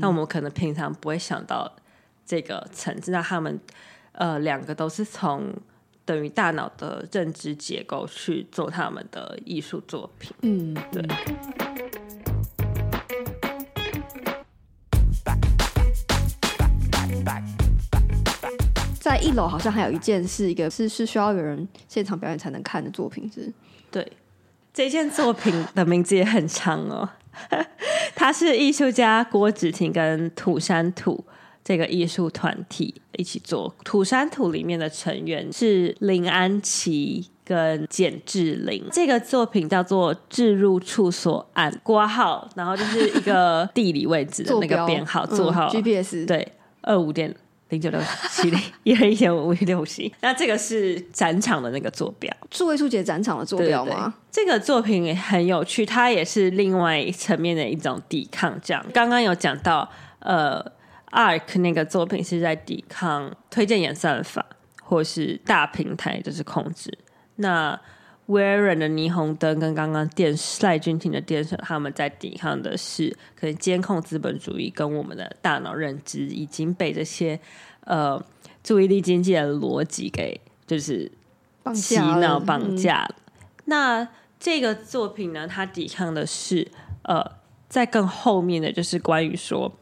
[0.01, 1.71] 那我们可能平常不会想到
[2.27, 3.59] 这个层次，那他们
[4.13, 5.53] 呃两个都是从
[6.05, 10.33] 等于大脑的认知结构去做他们的艺术作品。
[10.43, 11.03] 嗯，对。
[19.01, 23.51] 在一楼好像还有一件是一个是是需要有人现场表演才能看的作品，是？
[23.91, 24.13] 对，
[24.75, 27.09] 这件作品的名字也很长哦。
[28.15, 31.25] 他是艺术家郭子婷跟土山土
[31.65, 33.75] 这个艺术团体一起做。
[33.85, 38.85] 土山土里面的成员是林安琪跟简志玲。
[38.91, 47.35] 这个作品叫做《置入处所案挂号，然后就是一个地理位置的那个编号座号 GPS 对二五点。
[47.71, 48.01] 零九六
[48.31, 54.15] 七零一二一点五五六七， 那这个是展场的那个坐标，数位数节展场的坐标吗？
[54.31, 58.59] 这个作品也很有趣，它也是另外一层面的一种抵抗。
[58.63, 59.89] 这样，刚刚有讲到，
[60.21, 60.65] 呃
[61.11, 64.45] ，Arc 那个作品是在抵抗推荐演算法
[64.83, 66.97] 或是大平台就是控制。
[67.37, 67.79] 那
[68.29, 77.41] 威尔的霓虹灯跟刚刚电视赖君廷的电视，他们在抵抗的是可能监控资本主义跟我们的大脑认知已经被这些
[77.85, 78.23] 呃
[78.63, 81.11] 注意力经济的逻辑给就是
[81.75, 83.15] 洗脑绑架了。
[83.65, 84.07] 那
[84.39, 86.71] 这个作品呢，它抵抗的是
[87.05, 87.25] 呃
[87.71, 89.73] 在更后面的就是关于说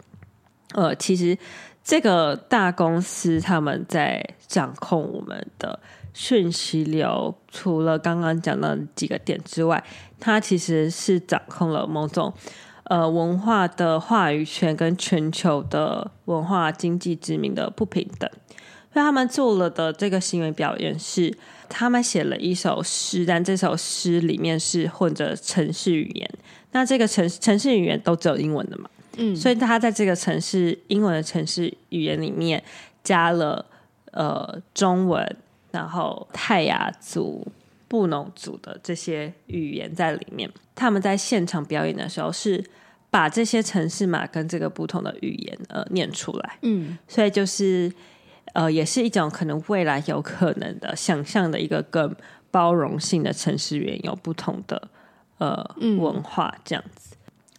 [0.74, 1.36] 呃其实
[1.82, 5.80] 这个大公司他们在掌控我们的。
[6.18, 9.84] 讯息流除了刚刚讲的几个点之外，
[10.18, 12.32] 它其实是掌控了某种
[12.84, 18.30] 呃文化的话语权跟全球的文化经济殖民的不平等。
[18.94, 21.36] 所以他们做了的这个行为表演是，
[21.68, 26.30] 他们写了一首诗，但这首诗里面是混着城市语言。
[26.72, 28.88] 那这个城城市语言都只有英文的嘛？
[29.18, 32.64] 嗯，所以他在这个城市英文的城市语言里面
[33.04, 33.66] 加了
[34.12, 35.36] 呃中文。
[35.76, 37.46] 然后泰雅族、
[37.86, 42.64] 布农族的这些语言在里面，他们在现场表演的时候是
[43.10, 47.92] 把这些城市码跟这个不同的语言呃念出来，嗯，所以就是
[48.54, 52.16] 呃也是一种可能未来有可能的想象的一个更
[52.50, 54.88] 包容性的城市语言，有不同的
[55.36, 55.62] 呃
[55.98, 57.14] 文化这样子。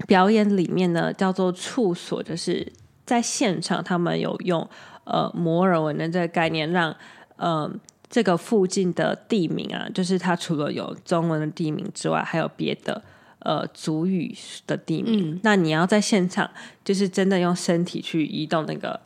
[0.08, 2.74] 表演里面呢叫做处所，就是
[3.06, 4.68] 在现场他们有用
[5.04, 6.96] 呃摩尔文的这个概念让
[7.38, 7.80] 嗯。
[8.10, 13.04] 这个附近的地名啊，就是它除了有中文的地名之外，还有别的
[13.40, 14.34] 呃族语
[14.66, 15.40] 的地名。
[15.44, 16.50] 那你要在现场，
[16.86, 19.00] 就是真的用身体去移动那个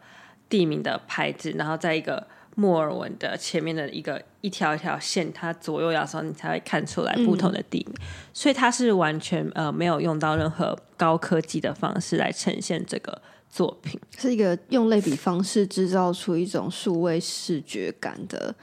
[0.47, 7.95] 地名的牌子，然后在一个莫尔文的前面的一个一条一条线，它左右摇的时候，你才会看出来不同的地名。
[8.33, 18.53] 所以它是完全呃没有用到任何高科技的方式来呈现这个作品，是一个用类比方式制造出一种数位视觉感的，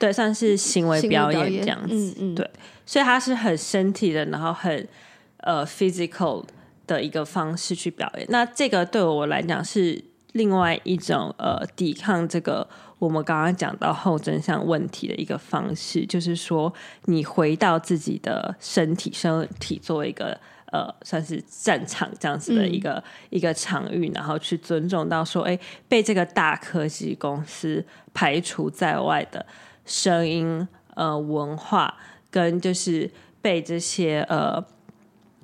[0.00, 1.94] 对，算是行为表演这样子。
[1.94, 2.50] 嗯嗯，对，
[2.84, 4.88] 所以他是很身体的，然后很
[5.36, 6.44] 呃 physical
[6.88, 8.26] 的一个方式去表演。
[8.28, 12.66] 那这个对我来讲是另外一种呃抵抗这个。
[13.00, 16.70] 我们刚刚讲到后真相问题的一个方式，就是说
[17.06, 25.58] 你回到自己的身体，身体作为一个呃，算是战场这样子的一个一个场域，然后去尊重到说，哎，
[25.88, 27.82] 被这个大科技公司
[28.12, 29.46] 排除在外的
[29.90, 31.92] 声音、呃，文化，
[32.30, 33.10] 跟就是
[33.42, 34.64] 被这些呃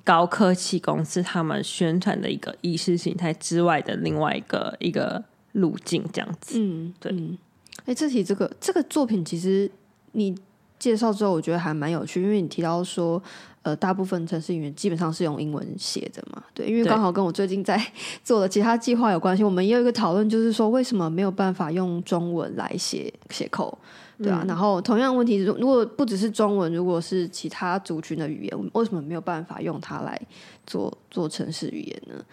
[0.05, 7.13] 高科技公司他们宣传的一个意识形态之外的另外一个一个路径，这样子，嗯，对。
[7.85, 9.69] 哎，这题这个这个作品，其实
[10.13, 10.33] 你
[10.79, 13.21] 介绍之后，我觉得还蛮有趣，因为你提到说，
[13.63, 17.81] 呃，大部分城市语言基本上是用英文写的嘛，对，因为刚好跟我最近在
[18.23, 19.43] 做的其他计划有关系。
[19.43, 23.77] 我们也有一个讨论，就是说为什么没有办法用中文来写写扣，
[24.17, 24.43] 对啊。
[24.47, 30.19] 然后同样问题，如如果不只是中文，如果是其他族群的语言，为什么没有办法用它来
[30.65, 32.23] 做做城市语言呢？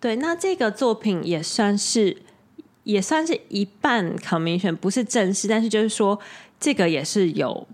[0.00, 2.16] 对，那这个作品也算是。
[2.82, 6.18] 也算是一半 commission，不是正式，但是就是说，
[6.58, 7.68] 这个也是有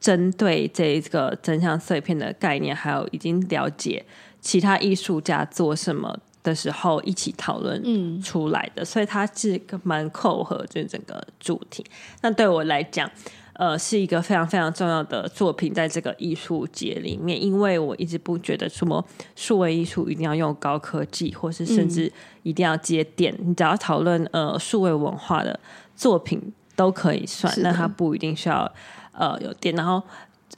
[0.00, 4.02] 针对这个真相碎片的概念，还有已经了解
[4.40, 11.84] 其他艺术家做什么的时候一起讨论出来的，所以它是个蛮扣合这整个主题。
[12.22, 13.10] 那对我来讲。
[13.58, 19.02] 呃，是一个非常非常重要的作品，在这个艺术节里面，因为我一直不觉得什么
[19.34, 23.34] 数位艺术一定要用高科技，或是甚至一定要接电。
[23.38, 25.58] 你只要讨论呃数位文化的
[25.94, 28.70] 作品都可以算，那它不一定需要
[29.12, 29.74] 呃有电。
[29.74, 30.02] 然后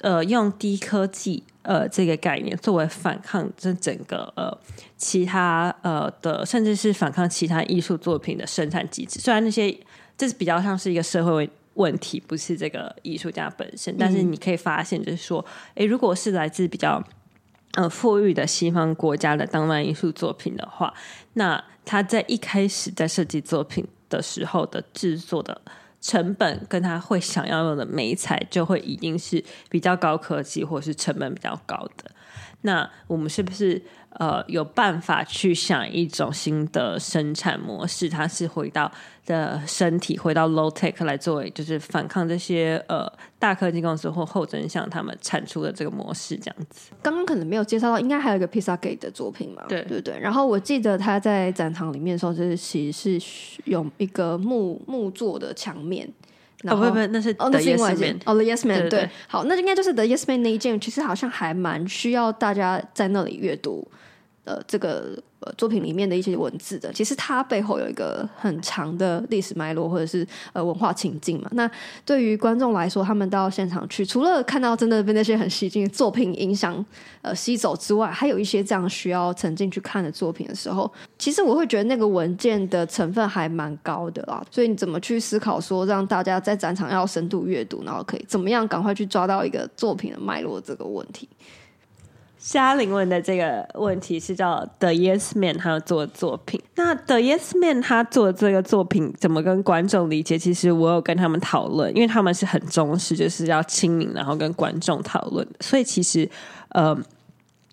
[0.01, 4.50] 呃用低科技呃这个概念作为反抗这整个呃
[4.96, 9.20] 其他呃的，甚至是反抗其他艺术作品的生产机制。
[9.20, 9.78] 虽然那些
[10.16, 11.48] 这是比较像是一个社会。
[11.78, 15.44] 问题不是这个艺术家本身，但是你可以发现，就是说，
[15.76, 17.00] 诶，如果是来自比较
[17.74, 20.92] 呃富裕的西方国家的当代艺术作品的话，
[21.35, 25.61] 那他在一开始在设计作品的时候的制作的
[26.01, 32.11] 成本，跟他会想要用的美材，就会一定是比较高科技，或是成本比较高的。
[32.63, 38.09] 那我们是不是呃有办法去想一种新的生产模式？
[38.09, 38.90] 它是回到
[39.27, 46.90] 的身体，回到 low tech 来作为，就是反抗这些呃大科技公司或后真相他们产出的这个模式，这样子。
[47.03, 49.62] 刚刚可能没有介绍到，应该还有一个 Pizza Gate 的作品嘛？
[49.68, 50.18] 对对对。
[50.18, 56.11] 然后我记得他在展场里面的时候，就是其实是用一个木木做的墙面。
[56.64, 58.18] 哦不不，那是哦那是另外一件。
[58.25, 63.87] 哦 The Yes Man 对，好，那应该就是 The Yes Man 那一件，其实好像还蛮需要大家在那里阅读
[64.49, 65.23] 呃这个。
[65.41, 71.49] 呃，作品里面的一些文字的，其实它背后有一个很长的历史脉络，或者是呃文化情境嘛。
[71.53, 71.71] 那
[72.05, 76.85] 对于观众来说，他们到现场去，除了看到真的被那些很吸睛的作品影响
[77.23, 84.45] 呃吸走之外，还有一些这样需要沉浸去看的作品的时候，其实我会觉得那个文件的成分还蛮高的啦。
[84.51, 91.29] 所以你怎么去思考说，让大家在展场要深度阅读，然后可以怎么样赶快去抓到一个作品的脉络这个问题？
[92.51, 96.59] 嘉玲问的这个问题是叫 The Yes Man 他做的作品。
[96.77, 100.39] 那 The Yes Man 他做的这个作品怎么跟观众理解？
[100.39, 105.47] 其实我有跟他们讨论，因为他们是很重视，就是要亲民，然后跟观众讨论。
[105.61, 106.27] 所以其实，
[106.71, 106.97] 呃，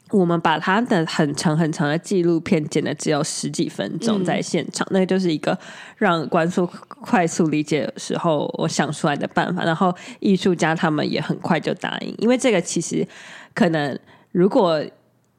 [0.10, 5.58] 我们把他的很长很长的纪录片剪的只有十几分钟，在现场，那就是一个
[5.96, 9.64] 让观众快速理解的时候，我想出来的办法。
[9.64, 13.08] 然后艺术家他们也很快就答应，因为这个其实
[13.54, 13.98] 可能。
[14.36, 14.84] 如果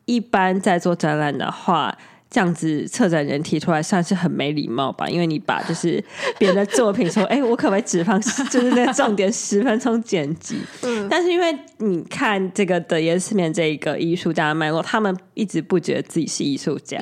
[0.06, 1.94] 一般在做展览的话，
[2.30, 5.06] 这样子策展人提出来算是很没礼貌吧？
[5.06, 6.02] 因为你把就是
[6.38, 10.56] 别人的作品说， 哎，我可不可以只放就是那重点十分钟剪辑？
[10.82, 16.98] 嗯，但是因为你看这个的颜色面这一个艺术家的脉络，他们一直不觉得自己是艺术家，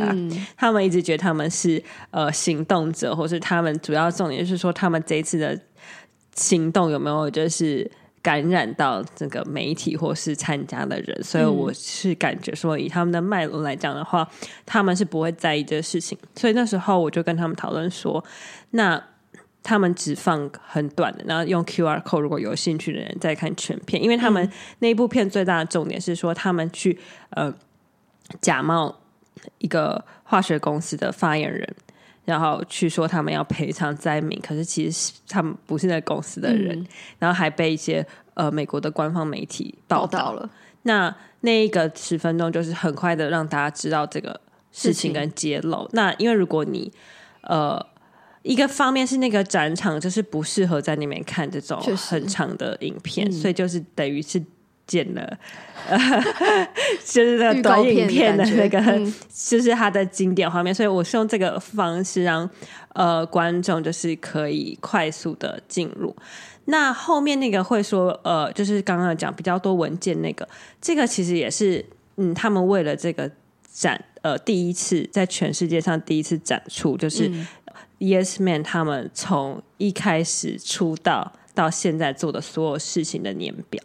[0.56, 1.80] 他们一直觉得他们是
[2.10, 5.56] 呃行动者，或是他们主要重点是说他们这一次的
[6.34, 7.88] 行动有没有就是。
[8.24, 14.26] 感染到这个媒体或是参加的人，所以我是感觉说，以他们的脉络来讲的话，
[14.64, 16.16] 他们是不会在意这个事情。
[16.34, 18.24] 所以那时候我就跟他们讨论说，
[18.70, 18.98] 那
[19.62, 27.52] 他们只放很短的，然后用 Q R code，如果有兴趣的人再看全片，因为他们那部片最大的重点是说，他们去呃
[28.40, 29.00] 假冒
[29.58, 31.76] 一个化学公司的发言人。
[32.24, 36.86] 然后去说他们要赔偿灾民，可是其实他们不是那个公司的人，嗯。
[37.18, 40.32] 然后还被一些呃美国的官方媒体报道。
[40.32, 40.48] 了，
[40.82, 44.40] 那那一个十分钟就是很快的让大家知道这个
[44.72, 45.88] 事情跟揭露。
[45.92, 46.90] 那因为如果你
[47.42, 47.78] 呃
[48.42, 53.32] 一个方面是那个展场就是不适合在那边看这种很长的影片，嗯。
[53.32, 54.42] 所以就是等于是
[54.86, 55.38] 剪了。
[55.88, 55.98] 呃，
[57.04, 62.48] 就是那个短影片的那个，嗯就是它的经典画面，所以我是用这个方式让
[62.94, 66.14] 呃观众就是可以快速的进入。
[66.66, 70.48] 那后面那个会说，呃，就是刚刚讲比较多文件那个，
[70.80, 71.84] 这个其实也是，
[72.16, 73.30] 嗯，他们为了这个
[73.70, 77.46] 展，呃，第一次在全世界上第一次展出，就是嗯
[77.98, 83.82] Yes Man 他们从一开始出道到现在做的所有事情的年表。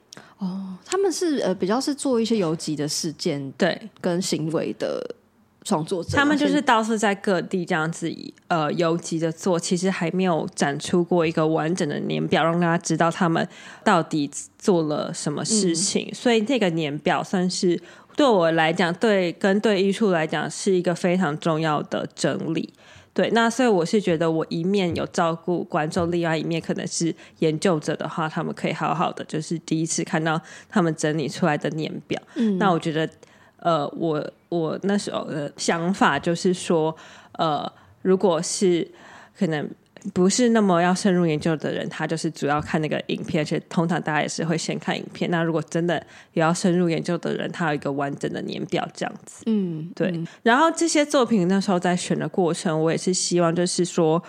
[0.86, 5.16] 他们是呃比较是做一些游击的事件对跟行为的
[5.64, 8.12] 创作者，他们就是先到处在各地这样子
[8.48, 13.46] 呃游击的做，其实还没有展出过一个完整的年表，让大家知道他们
[13.84, 16.10] 到底做了什么事情。
[16.14, 17.80] 所以这个年表算是
[18.16, 22.74] 对我来讲，对跟对艺术来讲是一个非常重要的整理。
[23.14, 30.40] 对，那所以我是觉得，我一面有照顾观众，另外一面可能是研究者的话，他们可以好好的，就是第一次看到
[30.70, 32.22] 他们整理出来的年表。
[32.36, 33.10] 嗯那我觉得，
[33.58, 36.96] 呃，我我那时候的想法就是说，
[37.34, 37.70] 呃，
[38.04, 38.90] 如果是
[39.38, 39.70] 可能
[40.14, 45.30] 不是那么要深入研究的人，他就是主要看那个影片，而且通常大家也是会先看影片。
[45.30, 45.96] 那如果真的
[46.34, 49.44] 也要深入研究的人，他有一个完整的年表这样子。
[49.46, 54.22] 嗯对，然后这些作品那时候在选的过程，我也是希望就是说，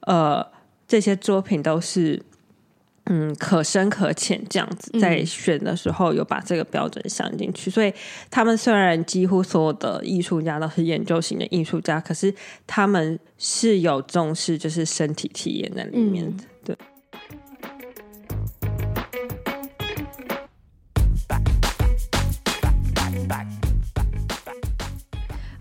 [0.00, 0.46] 呃，
[0.86, 2.22] 这些作品都是
[3.08, 7.70] 嗯可深可浅这样子，在选的时候有把这个标准想进去。
[7.70, 7.92] 所以
[8.30, 12.34] 他们虽然几乎所有的艺术家都是研究型的艺术家，可是
[12.66, 16.44] 他们是有重视就是身体体验在里面的。
[16.64, 16.76] 对。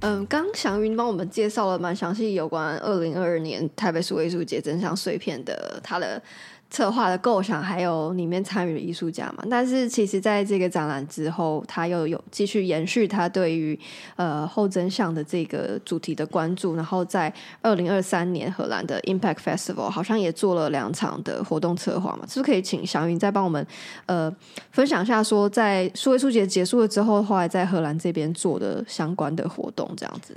[0.01, 6.21] 嗯，刚祥云帮我们介绍了蛮详细有关二零二二年台北数位艺术节真相碎片的他的
[6.69, 9.45] 策划的构想，还有里面参与的艺术家嘛。
[9.49, 13.79] 但是其实在这个展览之后，他又有继续延续他对于
[14.15, 22.25] 呃后真相的这个主题的关注，然后在二零二三年荷兰的 Impact Festival 好像也做了两场的活动策划嘛。
[22.27, 23.65] 是不是可以请祥云再帮我们
[24.07, 24.35] 呃
[24.71, 30.35] 分享一下，说在数位艺术节结束了之后，后来在荷兰这边做的相关的活动，这样子。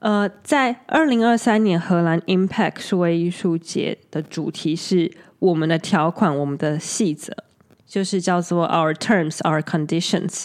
[0.00, 7.34] 呃，在二零二三年荷兰 Impact 数位艺术节的主题是我们的条款，我们的细则，
[7.86, 10.44] 就是叫做 Our Terms, Our Conditions。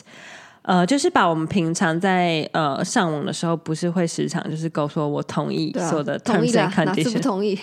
[0.67, 7.59] 呃，就是把我们平常在呃上网的时候，不是会时常就是勾说我同意所有的同意 terms 的 and conditions，同意？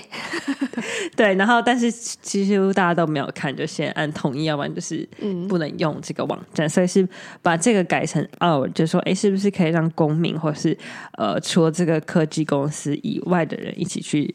[1.17, 7.05] 对，然后但是其实大家都没有看，就先按同意，要不然就是嗯不能用这个网站，所以是
[7.43, 10.79] 把这个改成 our，就说哎，是不是可以让公民或是
[11.19, 14.33] 呃除了这个科技公司以外的人一起去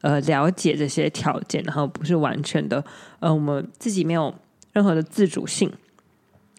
[0.00, 2.84] 呃了解这些条件，然后不是完全的
[3.20, 4.34] 呃我们自己没有
[4.72, 5.72] 任何的自主性。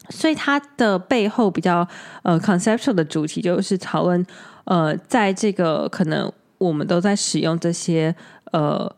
[0.10, 1.88] 所以它的背后比较
[2.24, 4.26] 呃 conceptual 的主题就是讨论
[4.64, 8.16] 呃，在这个可能我们都在使用这些
[8.52, 8.92] 呃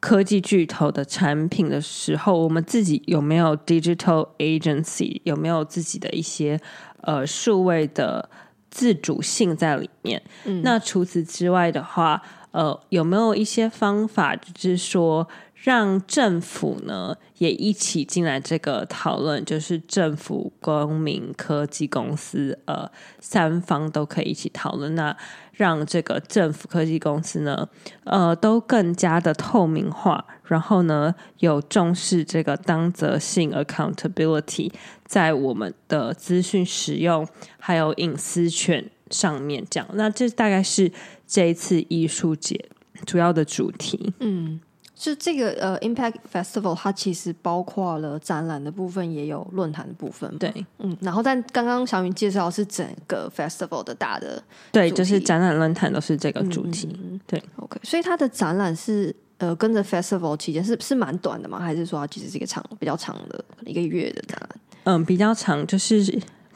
[0.00, 6.60] 科技巨头的产品的时候，我们自己有没有 digital agency，有没有自己的一些
[7.02, 8.28] 呃数位的
[8.70, 10.22] 自主性在里面？
[10.62, 12.22] 那除此之外的话，
[12.52, 22.90] 呃，有没有一些方法，就是说让政府呢也一起进来这个讨论，就是政府、公民、科技公司，呃，
[23.20, 24.94] 三方都可以一起讨论。
[24.94, 25.16] 那
[25.52, 27.68] 让这个政府、科技公司呢，
[28.04, 34.72] 呃，都更加的透明化，然后呢，有重视这个当责性 （accountability）
[35.04, 37.28] 在我们的资讯使用
[37.58, 39.86] 还有隐私权上面讲。
[39.92, 40.90] 那这大概是
[41.30, 42.58] 这一次艺术节
[43.06, 44.12] 主要的主题。
[44.18, 44.60] 嗯，
[44.96, 56.88] 是这个呃 Impact Festival，它其实包括了展览的部分，也有论坛的部分。，对嗯，然后但刚刚小云介绍是整个 Festival 的大的对，就是展览论坛都是这个主题。
[57.00, 61.60] 嗯对，OK，所以它的展览是呃跟着 Festival 期间是是蛮短的吗？
[61.60, 64.60] 还是说它其实是一个长比较长的一个月的展览？
[64.84, 66.02] 嗯，比较长，就是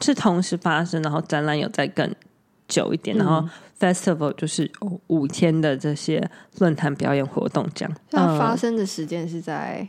[0.01, 2.13] 是同时发生，然后展览有在更
[2.67, 3.47] 久一点，然后
[3.79, 7.95] festival 就是哦五天的这些论坛表演活动这样。
[8.11, 9.87] 那发嗯生的时间是在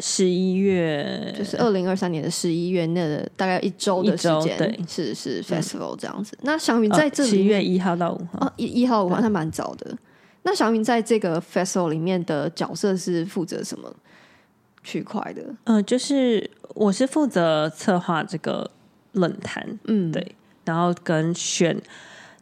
[0.00, 6.38] 十一月，就是二零二三年的十一月那个大概一周的时间，对是是 festival 这样子。
[6.42, 8.46] 那祥云在这里七月面一号到五号。
[8.46, 9.96] 哦一一号五号，那蛮早的。
[10.44, 13.92] 那祥云在这个 festival 里面的角色是负责什么
[14.84, 15.42] 区块的？
[15.64, 18.70] 嗯、就是我是负责策划这个
[19.12, 20.34] 论坛，嗯，对，
[20.68, 21.80] 然后跟选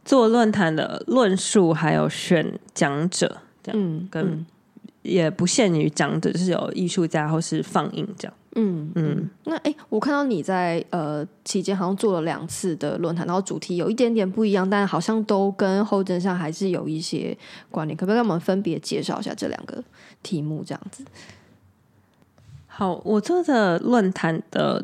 [0.03, 4.45] 做论坛的论述，还有选讲者，这样嗯，跟嗯
[5.01, 8.33] 也不限于讲者，就是有艺术家或是放映这样。
[8.59, 17.37] 嗯嗯，那哎、诶我看到你在呃期间好像做了两次的论坛，然后主题有一点点不一样，但好像都跟后真相还是有一些
[17.69, 17.95] 关联。
[17.95, 19.81] 可不可以跟我们分别介绍一下这两个
[20.23, 20.63] 题目？
[20.65, 21.05] 这样子，
[22.65, 24.83] 好，我做的论坛的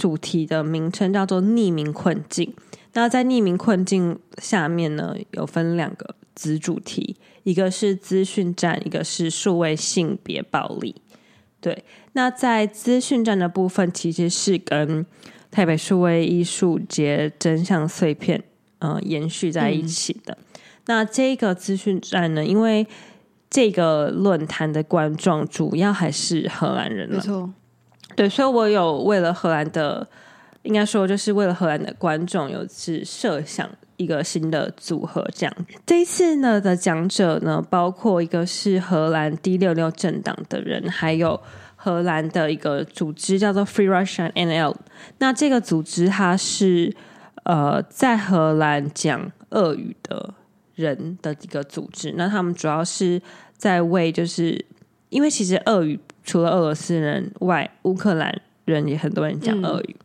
[0.00, 2.54] 主题的名称叫做“匿名困境”。
[2.94, 10.96] 那在匿名困境下面呢，有分两个子主题，一个是资讯战，一个是数位性别暴力。
[11.60, 11.84] 对，
[12.14, 15.04] 那在资讯战的部分，其实是跟
[15.50, 18.42] 台北数位艺术节真相碎片
[18.78, 20.38] 呃延续在一起的。
[20.86, 22.86] 那这个资讯战呢，因为
[23.50, 27.52] 这个论坛的观众主要还是荷兰人了，没错，
[28.16, 30.06] 对，所以我有为了荷兰的，
[30.62, 35.56] 应该说就是为了荷兰的观众，有是设想一个新的组合这样。
[35.86, 41.40] 这一次呢的讲者呢，包括一个是荷兰 D 六六政党的人，还有
[41.76, 44.74] 荷兰的一个组织叫做 Free Russian NL。
[45.18, 46.94] 那这个组织它是
[47.44, 50.34] 呃在荷兰讲俄语的
[50.74, 53.20] 人的一个组织，那他们主要是
[53.56, 54.64] 在为就是
[55.10, 59.96] 因为其实俄语除了俄罗斯人外，乌克兰人也很多人讲俄语。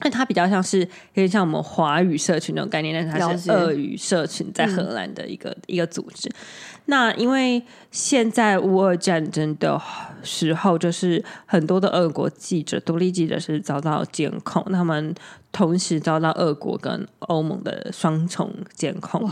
[0.00, 6.30] 那它比较像是有点像我们华语社群那种概念，但是它是俄语社群在荷兰的一个、一个组织。
[6.84, 7.60] 那因为
[7.90, 9.80] 现在乌俄战争的
[10.22, 15.12] 时候，就是很多的俄国记者、独立记者是遭到监控，他们
[15.50, 19.28] 同时遭到俄国跟欧盟的双重监控。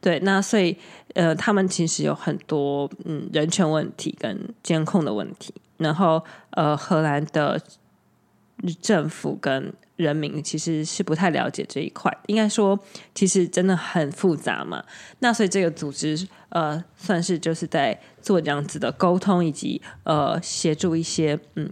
[0.00, 0.74] 对，那所以
[1.14, 7.60] 呃，他们其实有很多嗯人权问题跟监控的问题，然后呃，荷兰的
[8.80, 12.78] 政府跟人民其实是不太了解这一块，应该说
[13.14, 14.82] 其实真的很复杂嘛。
[15.18, 21.70] 那所以这个组织呃，算是就是在做这样子的沟通，以及呃协助一些嗯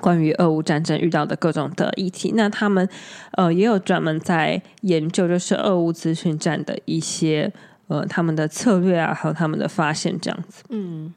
[0.00, 2.32] 关于俄乌战争遇到的各种的议题。
[2.34, 2.88] 那他们
[3.32, 7.52] 呃也有专门在研究，就是俄乌资讯战的一些
[7.88, 10.62] 呃他们的策略啊，还有他们的发现这样子。
[10.70, 11.14] 嗯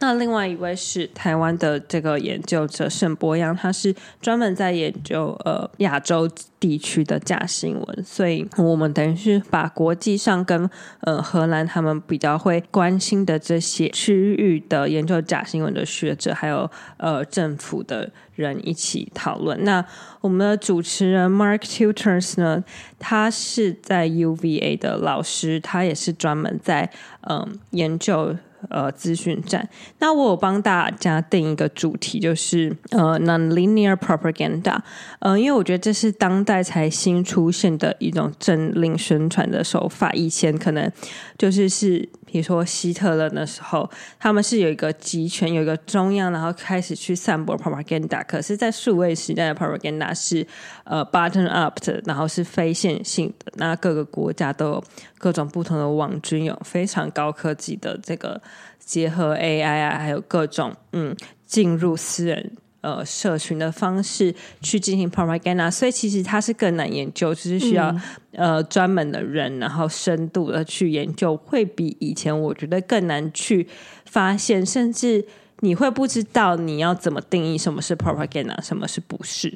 [0.00, 6.28] 那另外一位是台湾的这个研究者沈博阳，他是专门在研究呃亚洲
[6.60, 10.68] 地区的假新闻，所以我们等于是把国际上跟
[11.00, 19.62] 呃荷兰他们比较会关心的这些区域的研究假新闻的学者，还有呃政府的人一起讨论。
[19.64, 19.84] 那
[20.20, 22.64] 我们的主持人 Mark Tutors 呢，
[22.98, 26.90] 他是在 UVA 的老师，他也是专门在
[27.22, 28.36] 嗯、研究。
[28.70, 29.68] 呃，资讯站。
[29.98, 34.78] 那我有帮大家定一个主题，就是呃，nonlinear propaganda。
[35.20, 40.12] 嗯，因为我觉得这是当代才新出现的一种政令宣传的手法。
[40.12, 40.90] 以前可能
[41.36, 48.22] 就是是，比如说希特勒的时候，他们是有一个集权，有一个中央，然后开始去散播 propaganda。
[48.26, 50.46] 可是，在数位时代的 propaganda 是
[50.84, 53.50] 呃 button up 的，然后是非线性的。
[53.56, 54.84] 那各个国家都有
[55.16, 58.38] 各种不同的网军，有非常高科技的这个
[58.78, 61.16] 结合 AI 啊，还有各种嗯
[61.46, 67.94] 进入私人呃社群的方式去进行 propaganda，所以其实它是更难研究，就是需要、
[68.32, 73.66] 呃专门的人，然后深度的去研究，会比以前我觉得更难去
[74.06, 75.24] 发现，甚至
[75.60, 79.52] 你会不知道你要怎么定义什么是 propaganda，什么是不是。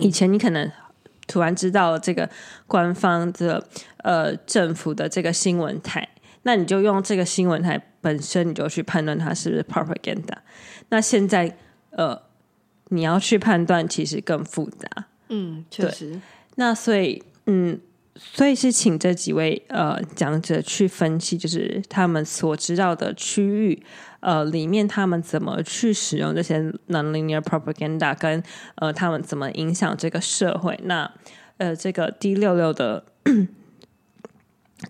[0.00, 0.72] 以前你可能
[1.28, 2.28] 突然知道了这个
[2.66, 3.62] 官方的
[3.98, 6.08] 呃政府的这个新闻台，
[6.42, 10.38] 那你就用这个新闻台本身，你就去判断它是不是 propaganda。
[10.88, 11.56] 那现在
[11.96, 12.22] 呃，
[12.90, 15.06] 你要去判断，其实更复杂。
[15.28, 16.20] 嗯，确实，
[16.54, 17.80] 那所以，嗯，
[18.14, 23.82] 所以是请这几位呃讲者去分析，就是他们所知道的区域，
[24.20, 28.42] 呃，里面他们怎么去使用这些 nonlinear propaganda，跟
[28.76, 30.78] 呃他们怎么影响这个社会。
[30.84, 31.10] 那
[31.56, 33.04] 呃，这个 D 六六的。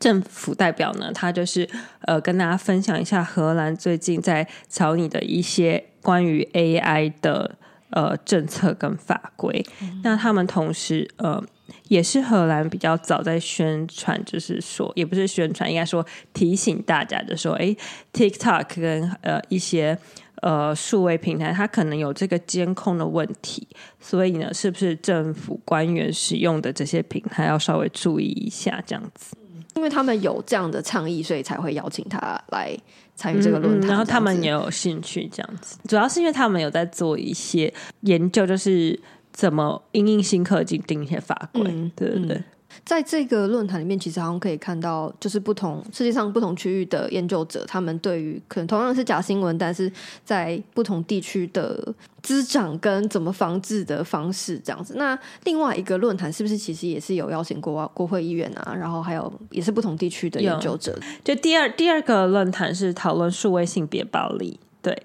[0.01, 1.69] 政府代表呢，他就是
[2.01, 7.57] 呃跟大家分享一下荷兰最近在草拟的一些关于 AI 的
[7.91, 9.65] 呃政策跟法规。
[10.03, 11.43] 那他们同时呃
[11.89, 17.77] 也是荷兰比较早在宣传，就是说也不是宣传，应该说提醒大家，就说诶
[18.13, 19.97] TikTok 跟呃一些
[20.43, 23.69] 呃数位平台，它可能有这个监控的问题，
[24.01, 29.36] 所以呢，是不是政府官员使用的这些平台要稍微注意一下，这样子？
[29.77, 32.19] 因为他们有这样的倡议，所以才会邀请他
[32.49, 32.77] 来
[33.15, 33.91] 参与这个论坛。
[33.91, 38.99] 然后他们也也有兴趣这样子，主要是因为他们有在做一些研究，就是
[39.33, 42.43] 怎么因应新科技定一些法规，嗯对对对。
[42.85, 49.91] 在这个论坛里面，其实好像可以看到，就是不同世界上不同区域的研究者，他们对于可能同样是假新闻，但是
[50.25, 54.95] 在不同地区的滋长跟怎么防治的方式这样子。
[54.97, 60.99] 那另外一个论坛是不是其实也是有邀请国国会议员啊，然后还有也是不同地区的研究者？
[61.25, 64.97] 就第二第二个论坛是讨论数位性别暴力，对。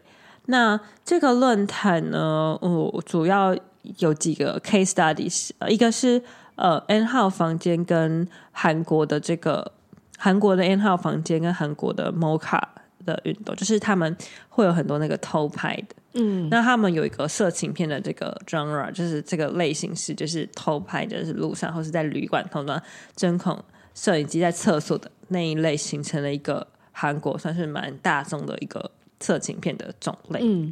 [0.48, 3.56] 那这个论坛呢，哦，主要
[4.00, 6.22] 有几个 case studies，一个是
[6.62, 9.72] 呃 N 号房间跟韩国的这个
[10.20, 12.62] 韩国的 N 号房间跟韩国的 Mocha
[13.04, 14.16] 的运动，就是他们
[14.48, 15.96] 会有很多那个偷拍的。
[16.14, 22.84] 嗯，那他们有一个色情片的这个 genre，就是这个类型是就是偷拍就，是路上或是在旅馆偷的
[23.16, 23.58] 针孔
[23.96, 30.42] 摄影机在厕所的那一类，形成了一个韩国算是蛮大众的一个色情片的种类。
[30.44, 30.72] 嗯，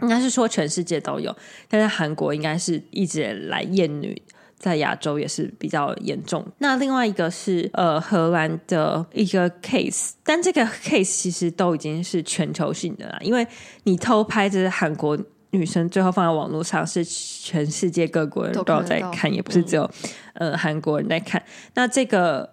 [0.00, 1.36] 应该是说全世界都有，
[1.68, 4.20] 但是韩国应该是一直来艳女
[4.60, 6.46] 在亚洲也是比较严重。
[6.58, 13.44] 那另外一个是呃荷兰的一个 case，但这个 case 其实都已经是全球性的啦，因为
[13.84, 15.18] 你偷拍这是韩国
[15.52, 19.90] 女生最后放在网络上，是全世界各国人都都有在看，也不是只有、
[20.34, 21.42] 呃韩国人在看。
[21.74, 22.50] 那这个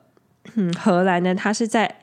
[0.55, 1.93] 嗯荷兰呢，它是在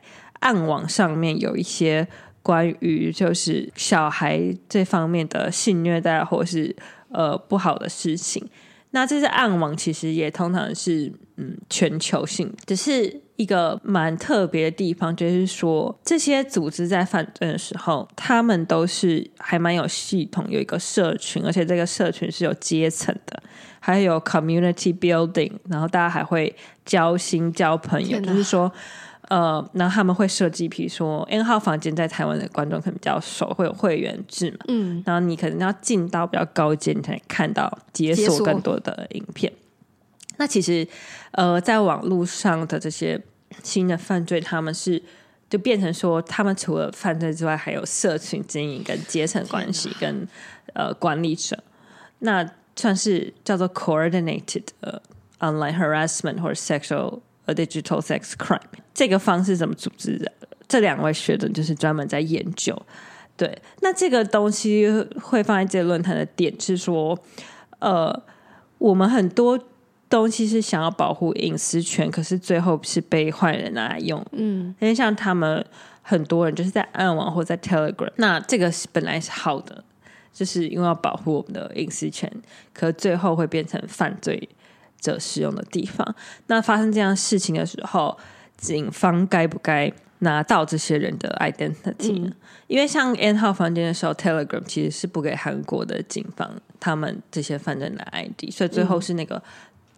[0.40, 2.06] 暗网上面有一些
[2.42, 6.76] 关于就是小孩这方面的性虐待或是
[7.08, 8.46] 呃不好的事情。
[8.94, 23.42] 那这些暗网其实也通常是嗯全球性，只是一个蛮特别的地方，就是说这些组织在犯罪的时候，他们都是还蛮有系统，有一个社群，而且这个社群是有阶层的，
[23.80, 28.72] 还有 community building，然后大家还会交心、交朋友，就是说。
[29.34, 39.52] 呃，然后他们会设计，比如说 N 号房间在台湾的观众可能比较熟，会有会员制嘛，嗯，然后你可能要进到比较高阶，你才能看到解锁更多的影片。
[40.36, 40.86] 那其实，
[41.32, 43.20] 呃，在网络上的这些
[43.64, 45.02] 新的犯罪，他们是
[45.50, 50.28] 就变成说，他们除了犯罪之外，还有社群经营、跟阶层关系、跟
[50.74, 51.58] 呃管理者，
[52.20, 55.02] 那算是叫做 coordinated 呃
[55.40, 58.60] online harassment 或者 sexual 呃 digital sex crime。
[58.94, 60.32] 这个方式怎么组织的？
[60.66, 62.74] 这两位学者就是专门在研究。
[63.36, 64.88] 对，那这个东西
[65.20, 67.18] 会放在这个论坛的点是说，
[67.80, 68.22] 呃，
[68.78, 69.58] 我们很多
[70.08, 74.24] 东西是想要保护隐私权，可是最后是被坏人拿来用。
[74.32, 75.64] 嗯，因为像他们
[76.00, 79.82] 很多人就是在暗网或在 Telegram，那这个是本来是好的，
[80.32, 82.30] 就是因为要保护我们的隐私权，
[82.72, 84.48] 可最后会变成犯罪
[85.00, 86.14] 者使用的地方。
[86.46, 88.16] 那发生这样事情的时候，
[88.64, 92.32] 警方该不该拿到这些人的 identity 呢？
[92.66, 96.50] 因为像 N 号房间的时候，Telegram 其实是不给韩国的警方
[96.80, 99.42] 他们这些犯罪的 ID，所以最后是那个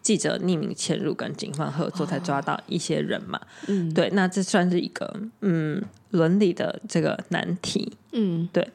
[0.02, 3.40] 记者匿名潜入跟警方合作才抓到一些人嘛。
[3.68, 7.96] 嗯，对，那这算是一个嗯伦理的这个难题。
[8.12, 8.68] 嗯，对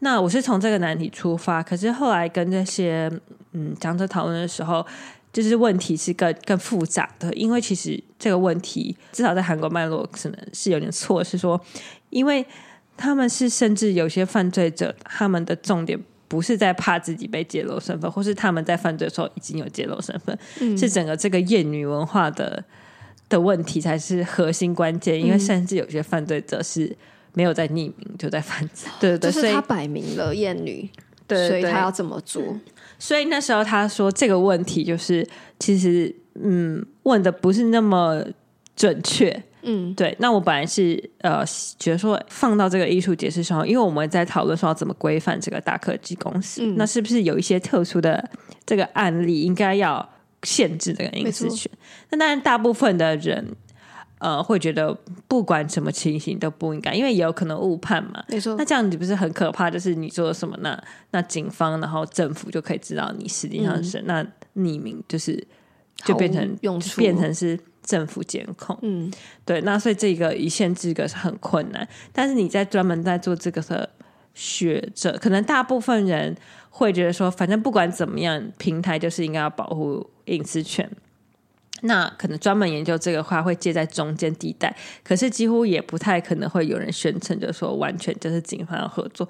[0.00, 3.10] 那我是从这个难题出发，可是后来跟这些
[3.52, 4.86] 嗯讲者讨论的时候，
[5.32, 11.60] 就是问题是更更复杂的，因为其实这个问题至少在韩国脉络可能是有点错，是说
[12.10, 12.44] 因为
[12.96, 15.98] 他们是甚至有些犯罪者，他们的重点。
[16.30, 22.62] 不是在怕自己被揭露身份，或是他们在犯罪的时候已经有揭露身份，嗯是整个这个厌女文化的
[23.30, 25.18] 的问题才是核心关键。
[25.18, 26.94] 因为嗯甚至有些犯罪者是
[27.32, 30.86] 没有在匿名就在犯罪，对对对，所以就是他摆明了厌女，
[31.26, 32.42] 对对所以他要这么做。
[32.98, 35.26] 所以那时候他说这个问题就是
[35.58, 38.24] 其实嗯问的不是那么
[38.74, 39.42] 准确。
[39.62, 41.44] 嗯对，那我本来是呃
[41.78, 48.24] 觉得说放到这个艺术解释上，因为我们在讨论说要怎么规范这个大科技公司，嗯那是不是有一些特殊的
[48.64, 50.08] 这个案例应该要
[50.44, 51.70] 限制这个隐私权？
[52.10, 53.44] 那当然，大部分的人
[54.18, 54.96] 呃会觉得
[55.26, 58.24] 不管什么情形都不应该，因为也有可能误判嘛。
[58.28, 59.70] 没错那，这样子不是很可怕？
[59.70, 64.22] 就是你做了什么，那那警方然后政府就可以知道你实际上是、那
[64.56, 65.46] 匿名，就是
[66.04, 68.76] 就变成用处变成是政府监控。
[68.82, 69.10] 嗯
[69.44, 71.86] 对，那所以这个一线之隔是很困难。
[72.12, 73.88] 但是你在专门在做这个的
[74.34, 76.36] 学者，可能大部分人
[76.70, 80.88] 会觉得说，反正不管怎么样，平台就是应该要保护隐私权。
[81.82, 84.74] 那可能专门研究这个话会介在中间地带，
[85.04, 89.28] 可是几乎也不太可能会有人宣称，就是说完全就是警方要合作。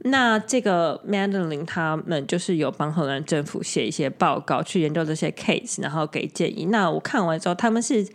[0.00, 6.66] 那这个 Madeline 他们就是有帮荷兰政府写一些报告，去研究这些 case，然后给建议。
[6.66, 8.06] 那我看完之后，他们是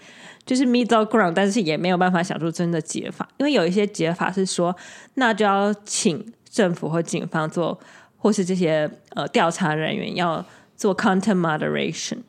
[0.45, 4.75] 就是 middle ground，但是也没有办法想出真的解法，因为有一些解法是说，
[5.15, 7.79] 那就要请政府或警方做，
[8.17, 10.45] 或是这些呃调查人员要
[10.77, 12.19] 做 content moderation。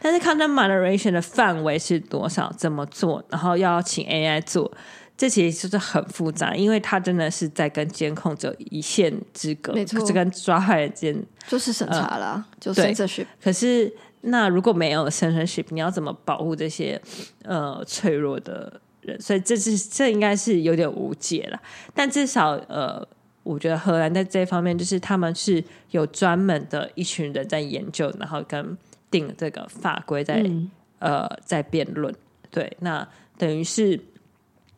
[0.00, 2.52] 但是 content moderation 的范围是多少？
[2.56, 3.24] 怎么做？
[3.28, 4.70] 然后要请 AI 做，
[5.16, 11.20] 这其实就是很复杂，因为它真的是在跟监控者一线之隔，没跟抓坏人间。
[11.48, 13.26] 就是审查啦，就对 censorship。
[13.42, 17.00] 可是那如果没有 censorship，你要怎么保护这些
[17.44, 19.20] 呃脆弱的人？
[19.20, 21.58] 所以这是这应该是有点无解了。
[21.94, 23.02] 但至少呃，
[23.42, 28.76] 我觉得荷兰在这方面，就是他们是有专门的一群人在研究，然后跟
[29.10, 32.12] 定这个法规在、嗯呃在辩论。
[32.50, 33.06] 对，那
[33.36, 34.00] 等于是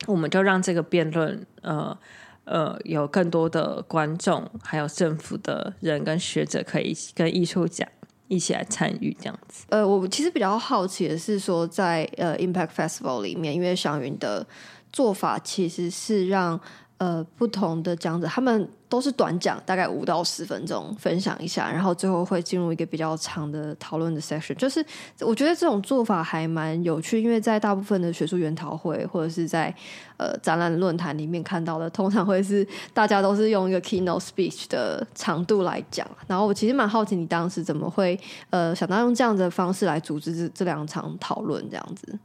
[0.07, 1.97] 我们就让这个辩论呃
[2.45, 7.89] 呃有更多的观众，还有政府的人跟学者可以跟艺术家
[8.29, 9.65] 一起来参与这样子。
[9.71, 14.47] 呃，我其实比较好奇的是说在，呃 Impact Festival 里面，因为祥云的
[14.93, 16.61] 做法其实是让
[16.99, 24.53] 呃不同的讲者，他们都是短讲，大概五到十分钟分享一下，然后最后会进入一个比较长的讨论的 section。
[24.57, 24.85] 就是
[25.21, 29.73] 我觉得这种做法还蛮有趣，因为在大部分的学术研讨会或者是在
[30.17, 36.05] 呃展览论坛里面看到的，通常会是大家都是用一个 keynote speech 的长度来讲。
[36.27, 38.19] 然后我其实蛮好奇，你当时怎么会
[38.51, 42.19] 呃想到用这样的方式来组织这这两场讨论这样子？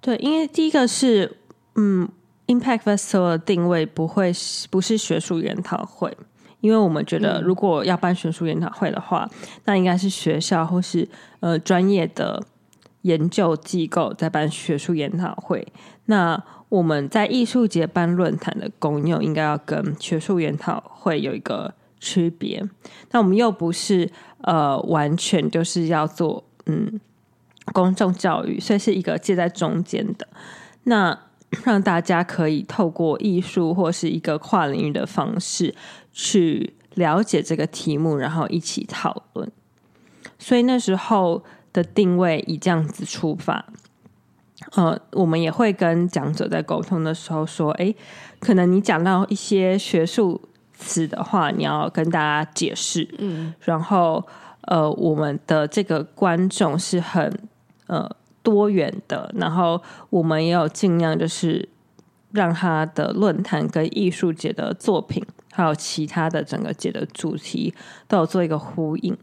[0.00, 1.36] 对，因为第一个是
[1.74, 2.08] 嗯
[2.46, 6.16] ，Impact Festival 的定位不会是不是学术研讨会，
[6.60, 9.28] 因为我们觉得如果要办学术研讨会的话，
[9.64, 11.08] 那应该是学校或是
[11.40, 12.42] 呃专业的
[13.02, 15.66] 研究机构在办学术研讨会。
[16.06, 22.62] 那我们在艺术节办论坛的功用，应该要跟学术研讨会有一个区别。
[23.10, 27.00] 那我们又不是呃完全就是要做嗯
[27.72, 30.26] 公众教育，所以是一个介在中间的。
[30.84, 31.16] 那
[31.64, 35.74] 让大家可以透过艺术或是一个跨领域的方式
[36.12, 39.50] 去了解这个题目，然后一起讨论。
[40.38, 41.42] 所以那时候
[41.72, 43.64] 的定位以这样子出发。
[44.76, 47.94] 呃，我们也会跟讲者在沟通的时候说，诶，
[48.38, 50.40] 可能你讲到一些学术
[50.72, 54.24] 词的话，你要跟大家解释，嗯，然后
[54.62, 57.32] 呃，我们的这个观众是很
[57.88, 58.08] 呃
[58.42, 59.80] 多元的，然后
[60.10, 61.68] 我们也有尽量就是
[62.32, 67.72] 让他的论坛跟艺术节的作品，还有其他的整个节的主题
[68.08, 69.16] 都有做一个呼应。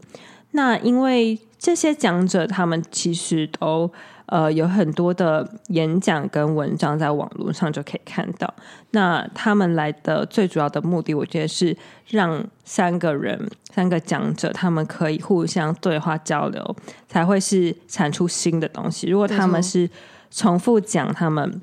[0.52, 3.90] 那因为这些讲者他们其实都
[4.30, 8.52] 呃有很多的演讲跟文章在网络上就可以看到。
[8.92, 11.76] 那他们来的最主要的目的，我觉得是
[12.06, 16.76] 让三个人、三个讲者他们可以互相对话交流，
[17.08, 19.08] 才会是产出新的东西。
[19.08, 19.90] 如果他们是
[20.30, 21.60] 重复讲他们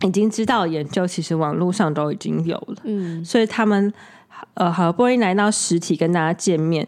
[0.00, 2.76] 已经知道的研究，其实网络上都已经有了。
[2.84, 3.92] 嗯，所以他们
[4.54, 6.86] 呃好不容易来到实体跟大家见面，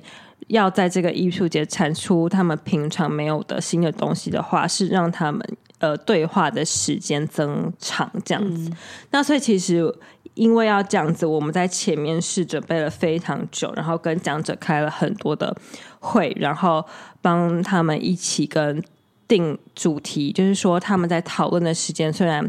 [0.49, 5.41] 要在这个艺术节产出他们平常没有的新的东西的话，是让他们
[5.79, 8.71] 呃对话的时间增长这样子。
[9.11, 9.95] 那所以其实
[10.35, 15.55] 因为要这样子，我们在前面是准备了非常久，然后跟讲者开了很多的
[15.99, 16.85] 会，然后
[17.21, 18.83] 帮他们一起跟
[19.31, 22.45] 定主题，就是说他们在讨论的时间虽然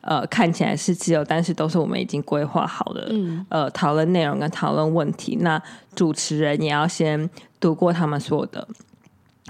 [0.00, 5.38] 呃看起来是自由，但是都是我们已经规划好的，嗯呃讨论内容跟讨论问题。
[5.40, 5.62] 那
[5.94, 7.30] 主持人也要先
[7.60, 8.66] 读过他们所有的。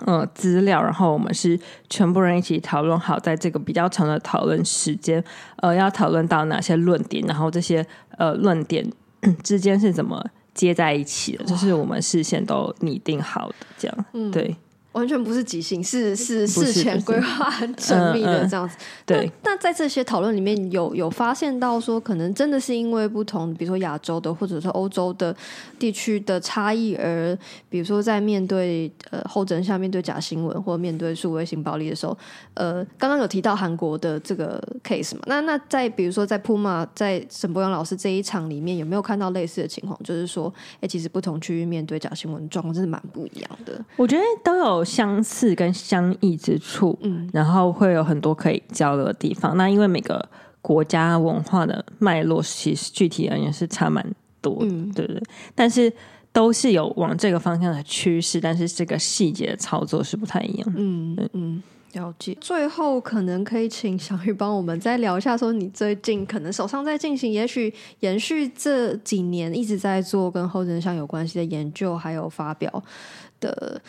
[0.07, 1.59] 呃，资料，然后我们是
[1.89, 5.23] 全部人一起讨论好，在这个比较长的讨论时间，
[5.63, 7.87] 呃，要讨论到哪些论点，然后这些
[8.19, 8.85] 呃论点
[9.45, 10.21] 之间是怎么
[10.53, 14.57] 接在一起的，就是我们事先都拟定好的，这样，嗯对
[14.95, 18.77] 完全不是即兴，是是事前规划很缜密的这样子。
[19.07, 19.31] 对。
[19.45, 25.33] 那那在这些讨论里面有有发现到说，可能真的是因为不同，比如说亚洲的或者是欧洲的
[25.79, 27.39] 地区的差异，而
[27.69, 32.19] 比如说在面对呃后真相、面对假新闻或面对数位性暴力的时候，
[32.55, 35.21] 呃，刚刚有提到韩国的这个 case 嘛？
[35.27, 39.97] 那那在比如说在 Puma 在沈博阳老师这一场里面，有没有看到类似的情况？
[40.03, 43.81] 就是说，哎、其实不同区域面对假新闻状况真的蛮不一样的。
[43.97, 49.57] 我觉得都有相似跟相异之处，嗯，然后会有很多可以交流的地方。
[49.57, 50.29] 那因为每个
[50.61, 54.05] 国家文化的脉络，其实具体而言是差蛮
[54.41, 55.23] 多，嗯对不对？
[55.55, 55.93] 但是
[56.33, 60.81] 都是有往这个方向的趋势，但是这个细节的操作是不太一样的。
[60.81, 61.63] 嗯嗯，
[61.93, 62.37] 了解。
[62.41, 72.83] 最后可能可以请小雨帮我们再聊一下，说你最近可能手上在进行，也许延续这几年一直在做跟后真相有关系的研究，还有发表
[73.39, 73.81] 的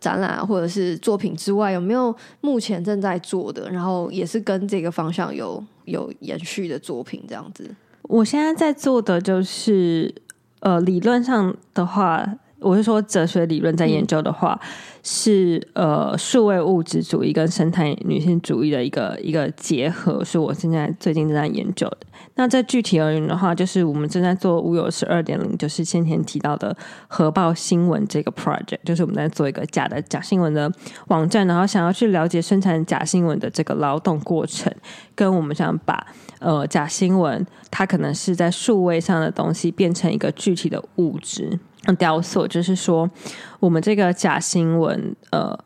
[0.00, 7.68] 展览或者是作品之外，有没有目前正在做的，然后也是跟这个方向有有延续的作品这样子？
[8.02, 10.14] 我现在在做的就是
[10.60, 12.38] 呃，理论上的话。
[12.62, 14.58] 我是说，哲学理论在研究的话，
[15.02, 21.98] 是呃，数位物质主义跟生态女性主义的一个一个结合，是我现在最近正在研究的。
[22.34, 26.74] 那在具体而言的话，就是我们正在做无有十二点零，就是先前提到的
[27.08, 30.70] 核爆新闻这个 project，就是我们在做一个假的假新闻的
[31.08, 34.72] 网站，然后想要去了解生产假新闻的这个劳动过程，
[35.14, 36.06] 跟我们想把
[36.38, 41.58] 呃假新闻它可能是在数位上的东西变成一个具体的物质。
[41.98, 43.10] 雕塑就是说，
[43.58, 45.58] 我们这个假新闻，呃，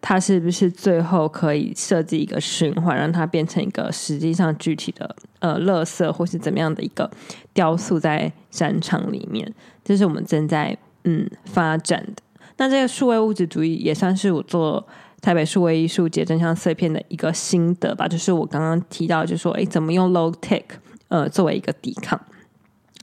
[0.00, 7.10] 它是不是最后可以设计一个循环，让它变成一个实际上具体的呃，垃圾或是怎么样的一个
[7.54, 9.50] 雕塑在展场里面？
[9.84, 12.22] 这是我们正在嗯发展的。
[12.58, 14.86] 那这个数位物质主义也算是我做
[15.20, 18.06] 台北数位艺术节真相碎片的一个心得吧。
[18.06, 20.62] 就是我刚刚提到，就说哎，怎么用 low tech
[21.08, 22.20] 呃作为一个抵抗。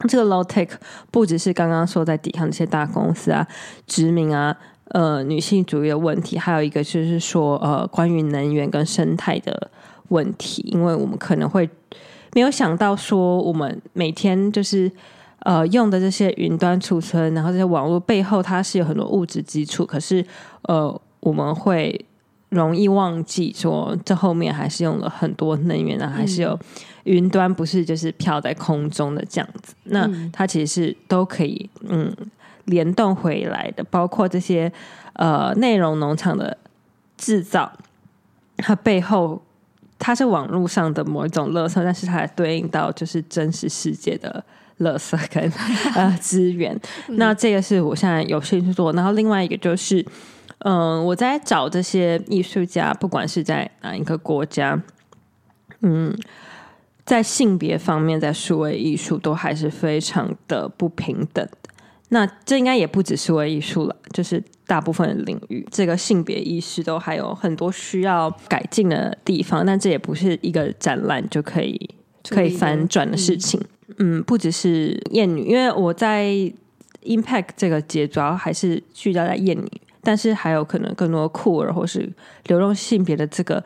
[0.07, 0.69] 这个 low tech
[1.11, 3.45] 不只是刚刚说在抵抗这些大公司啊、
[3.85, 9.69] 殖民啊、呃女性主义的问题，还有一个就是说呃关于能源跟生态的
[10.07, 11.69] 问题，因为我们可能会
[12.33, 14.89] 没有想到说，我们每天就是
[15.39, 20.25] 呃用的这些云端储存，然后这些网络背后它是有很多物质基础，可是
[20.61, 22.05] 呃我们会
[22.47, 26.57] 容易忘记说，这后面还是用了很多能源啊，还是有。
[27.03, 32.13] 云端不是就是飘在空中的这样子，那它其实是都可以嗯
[32.65, 34.71] 联动回来的，包括这些
[35.13, 36.55] 呃内容农场的
[37.17, 37.71] 制造，
[38.57, 39.41] 它背后
[39.97, 44.43] 它是网络上的某一种垃圾，但是它对应到就是真实世界的
[44.79, 45.51] 垃圾跟
[45.95, 46.79] 呃资源。
[47.07, 50.05] 那这个是我现在有兴趣做，然后另外一个就是
[50.59, 54.79] 嗯我在找这些艺术家，不管是在哪一个国家，
[55.81, 56.15] 嗯。
[57.09, 61.69] 在性别方面，在数位艺术都还是非常的不平等的。
[62.09, 69.65] 那这应该也不只是为艺术了，就是大部分的领域，这个性别意识都还有很多需要改进的地方。
[69.65, 71.89] 但这也不是一个展览就可以
[72.29, 73.59] 可以反转的事情。
[73.97, 76.27] 嗯，不只是艳女，因为我在
[77.05, 79.67] Impact 这个节主要还是聚焦在艳女，
[80.03, 82.07] 但是还有可能更多酷儿或是
[82.45, 83.65] 流动性别的这个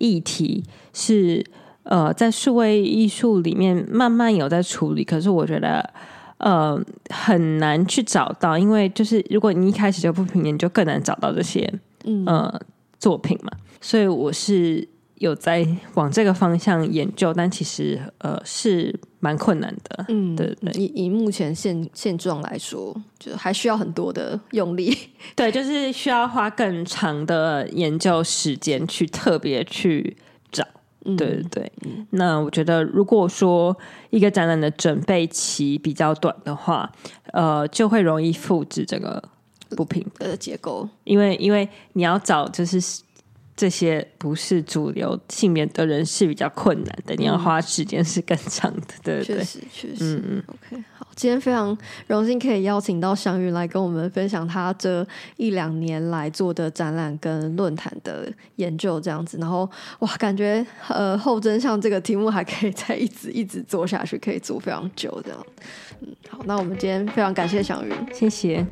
[0.00, 1.46] 议题是。
[1.90, 5.82] 呃，在数位艺术里面慢慢有在处理，可是我觉得
[6.38, 11.68] 呃很难去找到，因为就是如果你一开始就不平你，就更难找到这些
[12.26, 12.60] 呃
[13.00, 13.50] 作品嘛。
[13.80, 14.86] 所以我是
[15.16, 20.04] 有在往这个方向研究，但其实呃是蛮困难的。
[20.10, 20.72] 嗯，对对。
[20.80, 24.96] 以以目前现现状来说，就还需要很多的用力。
[25.34, 30.16] 对，就是需要花更长的研究时间去特别去。
[31.02, 31.72] 对对对，
[32.10, 33.76] 那我觉得，如果说
[34.10, 36.90] 一个展览的准备期比较短的话，
[37.32, 39.22] 呃，就会容易复制这个
[39.76, 42.80] 不平的结构，因为因为你要找就是
[43.56, 50.84] 这些不是主流性别的人是比较困难的，你要花时间是更长的，对对，确实确实，嗯嗯，OK。
[51.20, 55.06] 今天非常荣幸可以邀请到祥云来跟我们分享他这
[55.36, 59.68] 一两年来做的展览跟论坛的研究这样子，然后
[59.98, 65.46] 哇，感觉呃后真相这个题目还可以再一直一直做下去，可以做非常久这样。
[66.00, 68.66] 嗯，好，那我们今天非常感谢祥云，谢谢。